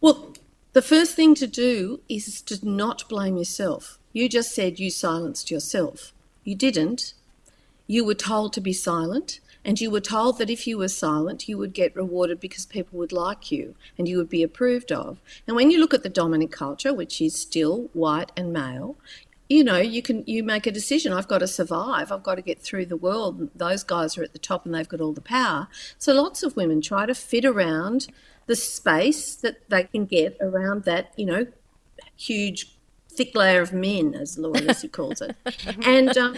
Well, 0.00 0.34
the 0.72 0.82
first 0.82 1.14
thing 1.14 1.34
to 1.36 1.46
do 1.46 2.00
is 2.08 2.42
to 2.42 2.68
not 2.68 3.08
blame 3.08 3.36
yourself. 3.36 3.98
You 4.12 4.28
just 4.28 4.54
said 4.54 4.78
you 4.78 4.90
silenced 4.90 5.50
yourself. 5.50 6.12
You 6.44 6.54
didn't. 6.54 7.14
You 7.86 8.04
were 8.04 8.14
told 8.14 8.52
to 8.54 8.60
be 8.60 8.72
silent, 8.72 9.40
and 9.64 9.80
you 9.80 9.90
were 9.90 10.00
told 10.00 10.38
that 10.38 10.50
if 10.50 10.66
you 10.66 10.78
were 10.78 10.88
silent, 10.88 11.48
you 11.48 11.58
would 11.58 11.72
get 11.72 11.96
rewarded 11.96 12.40
because 12.40 12.66
people 12.66 12.98
would 12.98 13.12
like 13.12 13.50
you 13.50 13.74
and 13.98 14.06
you 14.06 14.16
would 14.16 14.28
be 14.28 14.42
approved 14.42 14.92
of. 14.92 15.18
And 15.46 15.56
when 15.56 15.70
you 15.70 15.80
look 15.80 15.94
at 15.94 16.02
the 16.02 16.08
dominant 16.08 16.52
culture, 16.52 16.94
which 16.94 17.20
is 17.20 17.34
still 17.34 17.90
white 17.92 18.32
and 18.36 18.52
male, 18.52 18.96
you 19.48 19.62
know 19.62 19.78
you 19.78 20.02
can 20.02 20.24
you 20.26 20.42
make 20.42 20.66
a 20.66 20.72
decision 20.72 21.12
i've 21.12 21.28
got 21.28 21.38
to 21.38 21.46
survive 21.46 22.10
i've 22.10 22.22
got 22.22 22.34
to 22.34 22.42
get 22.42 22.58
through 22.58 22.84
the 22.84 22.96
world 22.96 23.48
those 23.54 23.82
guys 23.84 24.16
are 24.18 24.22
at 24.22 24.32
the 24.32 24.38
top 24.38 24.64
and 24.64 24.74
they've 24.74 24.88
got 24.88 25.00
all 25.00 25.12
the 25.12 25.20
power. 25.20 25.68
So 25.98 26.12
lots 26.12 26.42
of 26.42 26.56
women 26.56 26.80
try 26.80 27.06
to 27.06 27.14
fit 27.14 27.44
around 27.44 28.08
the 28.46 28.56
space 28.56 29.34
that 29.36 29.68
they 29.68 29.84
can 29.84 30.06
get 30.06 30.36
around 30.40 30.84
that 30.84 31.12
you 31.16 31.26
know 31.26 31.46
huge 32.16 32.76
thick 33.08 33.34
layer 33.34 33.62
of 33.62 33.72
men 33.72 34.14
as 34.14 34.38
laura 34.38 34.60
Lissy 34.60 34.88
calls 34.88 35.20
it. 35.20 35.36
And 35.86 36.16
um, 36.16 36.36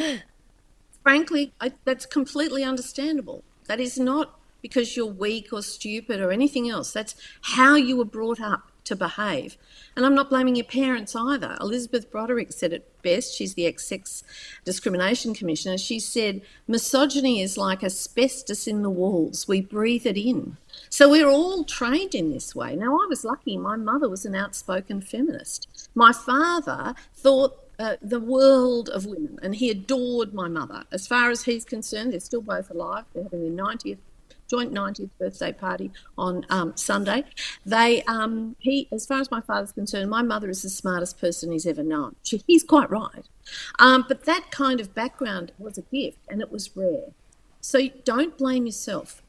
frankly 1.03 1.53
I, 1.61 1.73
that's 1.85 2.07
completely 2.07 2.64
understandable. 2.64 3.42
That 3.66 3.81
is 3.81 3.99
not 3.99 4.38
because 4.62 4.97
you're 4.97 5.07
weak 5.07 5.53
or 5.53 5.62
stupid 5.62 6.21
or 6.21 6.33
anything 6.33 6.68
else. 6.68 6.92
That's 6.92 7.14
how 7.42 7.77
you 7.77 7.97
were 7.97 8.05
brought 8.05 8.40
up 8.40 8.71
to 8.88 8.96
behave. 8.96 9.57
And 9.94 10.05
I'm 10.05 10.14
not 10.14 10.31
blaming 10.31 10.57
your 10.57 10.64
parents 10.64 11.14
either. 11.14 11.57
Elizabeth 11.61 12.11
Broderick 12.11 12.53
said 12.53 12.72
it 12.72 12.90
best. 13.03 13.35
She's 13.35 13.55
the 13.55 13.66
ex 13.66 13.85
sex 13.87 14.24
discrimination 14.64 15.35
commissioner. 15.35 15.79
She 15.79 16.01
said, 16.01 16.40
misogyny 16.66 17.40
is 17.40 17.59
like 17.59 17.85
asbestos 17.85 18.66
in 18.66 18.83
the 18.83 18.90
walls. 18.90 19.46
We 19.46 19.61
breathe 19.61 20.07
it 20.07 20.16
in. 20.16 20.57
So 20.88 21.11
we're 21.11 21.29
all 21.29 21.64
trained 21.64 22.14
in 22.14 22.33
this 22.33 22.55
way. 22.55 22.77
Now, 22.77 22.98
I 22.98 23.07
was 23.09 23.24
lucky. 23.24 23.57
My 23.59 23.77
mother 23.77 24.09
was 24.09 24.24
an 24.24 24.35
outspoken 24.35 25.03
feminist. 25.03 25.88
My 25.94 26.12
father 26.12 26.94
thought 27.14 27.59
uh, 27.79 27.96
the 28.03 28.20
world 28.20 28.88
of 28.88 29.07
women, 29.07 29.38
and 29.42 29.55
he 29.55 29.70
adored 29.70 30.35
my 30.35 30.48
mother. 30.48 30.85
As 30.90 31.07
far 31.07 31.31
as 31.31 31.44
he's 31.44 31.64
concerned, 31.64 32.12
they're 32.12 32.20
still 32.20 32.40
both 32.40 32.70
alive. 32.70 33.05
They're 33.12 33.24
having 33.24 33.55
their 33.55 33.64
90th 33.64 33.98
joint 34.49 34.73
90th 34.73 35.11
birthday 35.19 35.53
party 35.53 35.93
on 36.17 36.45
um, 36.51 36.77
Sunday. 36.77 37.25
They, 37.65 38.03
um, 38.05 38.57
he, 38.59 38.89
as 38.91 39.07
far 39.07 39.21
as 39.21 39.31
my 39.31 39.41
father's 39.41 39.73
concerned, 39.73 40.11
my 40.11 40.23
mother 40.23 40.49
is 40.51 40.63
the 40.63 40.71
smartest 40.71 41.21
person 41.21 41.53
he's 41.53 41.67
ever 41.67 41.83
known. 41.83 42.17
She, 42.23 42.43
he's 42.47 42.65
quite 42.65 42.91
right. 42.91 43.29
Um, 43.79 44.05
but 44.09 44.25
that 44.25 44.51
kind 44.51 44.81
of 44.81 44.95
background 44.95 45.53
was 45.59 45.79
a 45.79 45.83
gift 45.83 46.19
and 46.29 46.41
it 46.41 46.51
was 46.51 46.75
rare. 46.77 47.13
So 47.61 47.89
don't 48.05 48.37
blame 48.37 48.67
yourself. 48.67 49.23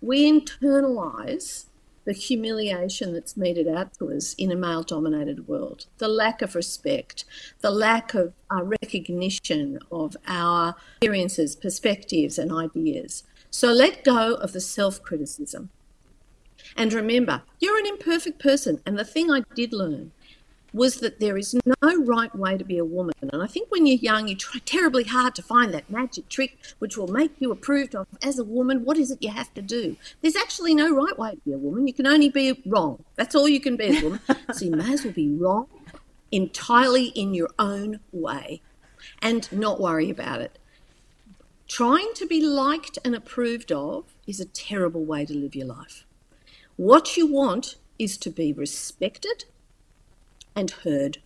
We 0.00 0.30
internalize 0.30 1.66
the 2.06 2.12
humiliation 2.12 3.12
that's 3.12 3.36
meted 3.36 3.68
out 3.68 3.92
to 3.94 4.12
us 4.12 4.32
in 4.34 4.52
a 4.52 4.56
male 4.56 4.82
dominated 4.82 5.48
world, 5.48 5.86
the 5.98 6.08
lack 6.08 6.40
of 6.40 6.54
respect, 6.54 7.24
the 7.60 7.70
lack 7.70 8.14
of 8.14 8.32
uh, 8.50 8.62
recognition 8.62 9.78
of 9.90 10.16
our 10.28 10.74
experiences, 10.96 11.56
perspectives, 11.56 12.38
and 12.38 12.52
ideas. 12.52 13.24
So 13.50 13.72
let 13.72 14.04
go 14.04 14.34
of 14.34 14.52
the 14.52 14.60
self 14.60 15.02
criticism. 15.02 15.70
And 16.76 16.92
remember, 16.92 17.42
you're 17.58 17.78
an 17.78 17.86
imperfect 17.86 18.38
person. 18.38 18.80
And 18.84 18.98
the 18.98 19.04
thing 19.04 19.30
I 19.30 19.42
did 19.54 19.72
learn 19.72 20.12
was 20.72 20.96
that 20.96 21.20
there 21.20 21.38
is 21.38 21.54
no 21.54 22.04
right 22.04 22.34
way 22.34 22.58
to 22.58 22.64
be 22.64 22.76
a 22.76 22.84
woman. 22.84 23.14
And 23.22 23.42
I 23.42 23.46
think 23.46 23.70
when 23.70 23.86
you're 23.86 23.96
young, 23.96 24.28
you 24.28 24.36
try 24.36 24.60
terribly 24.64 25.04
hard 25.04 25.34
to 25.36 25.42
find 25.42 25.72
that 25.72 25.88
magic 25.90 26.28
trick 26.28 26.58
which 26.78 26.96
will 26.98 27.08
make 27.08 27.32
you 27.38 27.50
approved 27.50 27.94
of 27.94 28.06
as 28.22 28.38
a 28.38 28.44
woman. 28.44 28.84
What 28.84 28.98
is 28.98 29.10
it 29.10 29.22
you 29.22 29.30
have 29.30 29.52
to 29.54 29.62
do? 29.62 29.96
There's 30.20 30.36
actually 30.36 30.74
no 30.74 30.94
right 30.94 31.18
way 31.18 31.30
to 31.32 31.40
be 31.44 31.52
a 31.52 31.58
woman. 31.58 31.86
You 31.86 31.94
can 31.94 32.06
only 32.06 32.28
be 32.28 32.62
wrong. 32.66 33.02
That's 33.14 33.34
all 33.34 33.48
you 33.48 33.60
can 33.60 33.76
be 33.76 33.86
as 33.86 34.02
a 34.02 34.04
woman. 34.04 34.20
so 34.52 34.64
you 34.64 34.72
may 34.72 34.92
as 34.92 35.04
well 35.04 35.14
be 35.14 35.34
wrong 35.34 35.66
entirely 36.32 37.06
in 37.06 37.34
your 37.34 37.48
own 37.58 38.00
way 38.12 38.60
and 39.22 39.50
not 39.52 39.80
worry 39.80 40.10
about 40.10 40.40
it. 40.40 40.58
Trying 41.68 42.12
to 42.14 42.26
be 42.26 42.40
liked 42.40 42.98
and 43.04 43.14
approved 43.14 43.72
of 43.72 44.14
is 44.26 44.38
a 44.38 44.44
terrible 44.44 45.04
way 45.04 45.24
to 45.26 45.34
live 45.34 45.56
your 45.56 45.66
life. 45.66 46.06
What 46.76 47.16
you 47.16 47.26
want 47.26 47.76
is 47.98 48.16
to 48.18 48.30
be 48.30 48.52
respected 48.52 49.46
and 50.54 50.70
heard. 50.70 51.18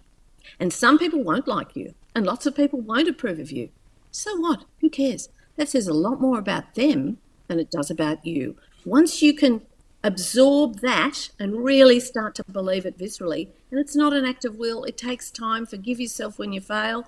And 0.58 0.72
some 0.72 0.98
people 0.98 1.22
won't 1.22 1.46
like 1.46 1.76
you, 1.76 1.94
and 2.14 2.24
lots 2.24 2.46
of 2.46 2.56
people 2.56 2.80
won't 2.80 3.08
approve 3.08 3.38
of 3.38 3.52
you. 3.52 3.68
So 4.10 4.36
what? 4.36 4.64
Who 4.80 4.88
cares? 4.88 5.28
That 5.56 5.68
says 5.68 5.86
a 5.86 5.92
lot 5.92 6.20
more 6.20 6.38
about 6.38 6.74
them 6.74 7.18
than 7.48 7.60
it 7.60 7.70
does 7.70 7.90
about 7.90 8.24
you. 8.24 8.56
Once 8.84 9.20
you 9.20 9.34
can 9.34 9.60
absorb 10.02 10.80
that 10.80 11.28
and 11.38 11.62
really 11.62 12.00
start 12.00 12.34
to 12.36 12.44
believe 12.44 12.86
it 12.86 12.98
viscerally, 12.98 13.48
and 13.70 13.78
it's 13.78 13.94
not 13.94 14.14
an 14.14 14.24
act 14.24 14.46
of 14.46 14.56
will, 14.56 14.84
it 14.84 14.96
takes 14.96 15.30
time. 15.30 15.66
Forgive 15.66 16.00
yourself 16.00 16.38
when 16.38 16.52
you 16.52 16.60
fail. 16.60 17.06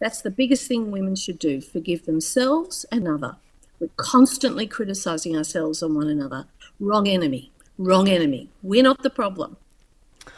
That's 0.00 0.22
the 0.22 0.30
biggest 0.30 0.66
thing 0.66 0.90
women 0.90 1.14
should 1.14 1.38
do 1.38 1.60
forgive 1.60 2.06
themselves 2.06 2.86
and 2.90 3.06
other. 3.06 3.36
We're 3.78 3.90
constantly 3.96 4.66
criticizing 4.66 5.36
ourselves 5.36 5.82
and 5.82 5.94
one 5.94 6.08
another. 6.08 6.46
Wrong 6.78 7.06
enemy, 7.06 7.52
wrong 7.78 8.08
enemy. 8.08 8.50
We're 8.62 8.82
not 8.82 9.02
the 9.02 9.10
problem. 9.10 9.56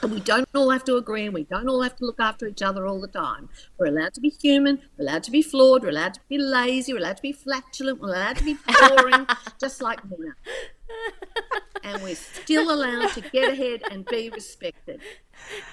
And 0.00 0.12
we 0.12 0.20
don't 0.20 0.48
all 0.54 0.70
have 0.70 0.84
to 0.84 0.96
agree 0.96 1.26
and 1.26 1.34
we 1.34 1.44
don't 1.44 1.68
all 1.68 1.82
have 1.82 1.96
to 1.96 2.04
look 2.04 2.18
after 2.18 2.46
each 2.46 2.62
other 2.62 2.86
all 2.86 3.00
the 3.00 3.08
time. 3.08 3.48
We're 3.78 3.86
allowed 3.86 4.14
to 4.14 4.20
be 4.20 4.30
human, 4.30 4.80
we're 4.96 5.06
allowed 5.06 5.22
to 5.24 5.30
be 5.30 5.42
flawed, 5.42 5.82
we're 5.82 5.90
allowed 5.90 6.14
to 6.14 6.20
be 6.28 6.38
lazy, 6.38 6.92
we're 6.92 6.98
allowed 6.98 7.16
to 7.16 7.22
be 7.22 7.32
flatulent, 7.32 8.00
we're 8.00 8.08
allowed 8.08 8.36
to 8.36 8.44
be 8.44 8.56
boring, 8.80 9.26
just 9.60 9.80
like 9.80 10.04
men 10.08 10.34
and 11.84 12.02
we're 12.02 12.14
still 12.14 12.72
allowed 12.72 13.08
to 13.10 13.20
get 13.20 13.52
ahead 13.52 13.82
and 13.90 14.04
be 14.06 14.30
respected. 14.30 15.00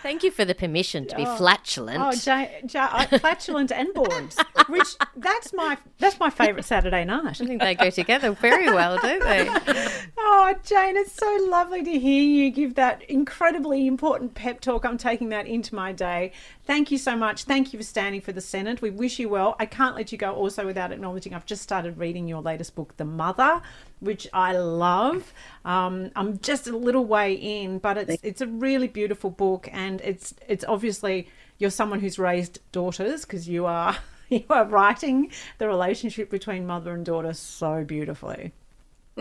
Thank 0.02 0.24
you 0.24 0.32
for 0.32 0.46
the 0.46 0.56
permission 0.56 1.06
to 1.08 1.16
be 1.16 1.26
oh, 1.26 1.36
flatulent. 1.36 2.00
Oh, 2.02 2.12
Jay, 2.12 2.62
Jay, 2.66 2.88
flatulent 3.20 3.72
and 3.72 3.94
bored. 3.94 4.34
Which 4.68 4.96
that's 5.16 5.54
my 5.54 5.78
that's 5.98 6.20
my 6.20 6.30
favourite 6.30 6.66
Saturday 6.66 7.06
night. 7.06 7.42
I 7.42 7.46
think 7.46 7.62
they 7.62 7.76
go 7.76 7.90
together 7.90 8.32
very 8.32 8.68
well, 8.70 8.98
don't 8.98 9.22
they? 9.22 9.48
oh, 10.18 10.56
Jane, 10.64 10.98
it's 10.98 11.14
so 11.14 11.48
lovely 11.50 11.84
to 11.84 12.00
hear 12.00 12.24
you 12.24 12.50
give 12.50 12.76
that 12.76 13.04
incredibly 13.04 13.88
important 13.88 14.36
pep 14.36 14.62
talk. 14.62 14.86
I'm 14.86 14.98
taking 14.98 15.30
that 15.30 15.48
into 15.48 15.76
my 15.76 15.92
day. 15.92 16.32
Thank 16.66 16.92
you 16.92 16.98
so 16.98 17.16
much. 17.16 17.44
Thank 17.44 17.74
you 17.74 17.80
for 17.80 17.86
standing 17.86 18.22
for 18.22 18.32
the 18.32 18.42
Senate. 18.42 18.82
We 18.82 18.92
wish 18.92 19.20
you 19.20 19.28
well. 19.30 19.56
I 19.60 19.66
can't 19.66 19.96
let 19.96 20.12
you 20.12 20.18
go 20.18 20.34
also 20.34 20.66
without 20.66 20.92
acknowledging 20.92 21.34
I've 21.34 21.46
just 21.46 21.64
started 21.64 21.98
reading 21.98 22.28
your 22.28 22.42
latest 22.42 22.76
book, 22.76 22.96
The 22.98 23.06
Mother, 23.06 23.62
which 24.00 24.28
I 24.34 24.58
love. 24.58 25.34
Um, 25.66 26.12
I'm 26.16 26.40
just 26.40 26.68
a 26.68 26.76
little 26.76 27.06
way 27.06 27.34
in, 27.34 27.80
but 27.80 27.98
it's 27.98 28.24
it's 28.24 28.42
a 28.42 28.48
really 28.48 28.88
beautiful 28.88 29.30
book, 29.30 29.70
and 29.72 30.02
it's 30.02 30.34
it's 30.48 30.66
obviously 30.68 31.28
you're 31.58 31.70
someone 31.70 32.00
who's 32.00 32.18
raised 32.18 32.60
daughters 32.72 33.26
because 33.26 33.48
you 33.48 33.66
are 33.66 33.98
you 34.30 34.46
are 34.50 34.66
writing 34.66 35.32
the 35.58 35.68
relationship 35.68 36.30
between 36.30 36.66
mother 36.66 36.94
and 36.94 37.06
daughter 37.06 37.34
so 37.34 37.84
beautifully. 37.84 38.54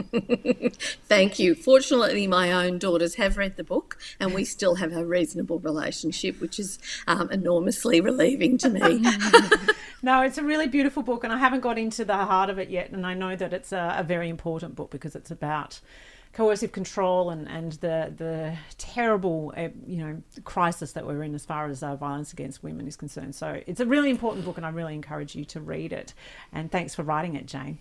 Thank 1.08 1.38
you. 1.38 1.54
Fortunately, 1.54 2.26
my 2.26 2.52
own 2.52 2.78
daughters 2.78 3.14
have 3.16 3.36
read 3.36 3.56
the 3.56 3.64
book, 3.64 3.98
and 4.20 4.34
we 4.34 4.44
still 4.44 4.76
have 4.76 4.92
a 4.92 5.04
reasonable 5.04 5.58
relationship, 5.58 6.40
which 6.40 6.58
is 6.58 6.78
um, 7.06 7.30
enormously 7.30 8.00
relieving 8.00 8.58
to 8.58 8.68
me. 8.68 9.04
no, 10.02 10.22
it's 10.22 10.38
a 10.38 10.42
really 10.42 10.68
beautiful 10.68 11.02
book, 11.02 11.24
and 11.24 11.32
I 11.32 11.38
haven't 11.38 11.60
got 11.60 11.78
into 11.78 12.04
the 12.04 12.16
heart 12.16 12.50
of 12.50 12.58
it 12.58 12.70
yet. 12.70 12.90
And 12.90 13.06
I 13.06 13.14
know 13.14 13.36
that 13.36 13.52
it's 13.52 13.72
a, 13.72 13.96
a 13.98 14.02
very 14.02 14.28
important 14.28 14.74
book 14.74 14.90
because 14.90 15.14
it's 15.14 15.30
about 15.30 15.80
coercive 16.32 16.72
control 16.72 17.30
and, 17.30 17.48
and 17.48 17.72
the 17.72 18.12
the 18.16 18.56
terrible 18.76 19.52
uh, 19.56 19.68
you 19.86 19.96
know 19.96 20.22
crisis 20.44 20.92
that 20.92 21.06
we're 21.06 21.22
in 21.22 21.34
as 21.34 21.44
far 21.44 21.68
as 21.68 21.82
uh, 21.82 21.96
violence 21.96 22.32
against 22.32 22.62
women 22.62 22.86
is 22.86 22.96
concerned. 22.96 23.34
So 23.34 23.60
it's 23.66 23.80
a 23.80 23.86
really 23.86 24.10
important 24.10 24.44
book, 24.44 24.56
and 24.56 24.66
I 24.66 24.70
really 24.70 24.94
encourage 24.94 25.34
you 25.34 25.44
to 25.46 25.60
read 25.60 25.92
it. 25.92 26.14
And 26.52 26.70
thanks 26.70 26.94
for 26.94 27.02
writing 27.02 27.34
it, 27.34 27.46
Jane. 27.46 27.78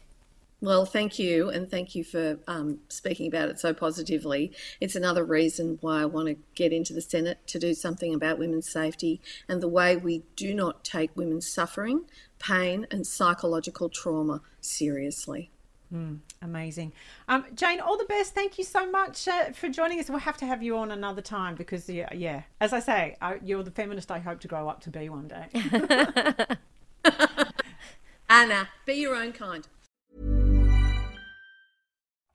Well, 0.59 0.85
thank 0.85 1.19
you, 1.19 1.49
and 1.51 1.69
thank 1.69 1.93
you 1.93 2.03
for 2.03 2.39
um, 2.47 2.79
speaking 2.89 3.27
about 3.27 3.49
it 3.49 3.59
so 3.59 3.75
positively. 3.75 4.51
It's 4.81 4.95
another 4.95 5.23
reason 5.23 5.77
why 5.81 6.01
I 6.01 6.05
want 6.05 6.29
to 6.29 6.37
get 6.55 6.73
into 6.73 6.93
the 6.93 7.01
Senate 7.01 7.45
to 7.47 7.59
do 7.59 7.75
something 7.75 8.11
about 8.11 8.39
women's 8.39 8.67
safety 8.67 9.21
and 9.47 9.61
the 9.61 9.67
way 9.67 9.95
we 9.95 10.23
do 10.35 10.55
not 10.55 10.83
take 10.83 11.15
women's 11.15 11.47
suffering, 11.47 12.05
pain, 12.39 12.87
and 12.89 13.05
psychological 13.05 13.87
trauma 13.87 14.41
seriously. 14.59 15.51
Mm, 15.93 16.19
amazing. 16.41 16.91
Um, 17.27 17.45
Jane, 17.53 17.79
all 17.79 17.97
the 17.97 18.05
best. 18.05 18.33
Thank 18.33 18.57
you 18.57 18.63
so 18.63 18.89
much 18.89 19.27
uh, 19.27 19.51
for 19.51 19.69
joining 19.69 19.99
us. 19.99 20.09
We'll 20.09 20.19
have 20.19 20.37
to 20.37 20.47
have 20.47 20.63
you 20.63 20.75
on 20.77 20.89
another 20.89 21.21
time 21.21 21.53
because, 21.53 21.87
yeah, 21.87 22.11
yeah 22.11 22.41
as 22.59 22.73
I 22.73 22.79
say, 22.79 23.15
I, 23.21 23.37
you're 23.43 23.63
the 23.63 23.71
feminist 23.71 24.09
I 24.11 24.17
hope 24.17 24.39
to 24.39 24.47
grow 24.47 24.67
up 24.67 24.81
to 24.81 24.89
be 24.89 25.07
one 25.07 25.27
day. 25.27 26.47
Anna, 28.29 28.67
be 28.85 28.95
your 28.95 29.15
own 29.15 29.31
kind. 29.33 29.67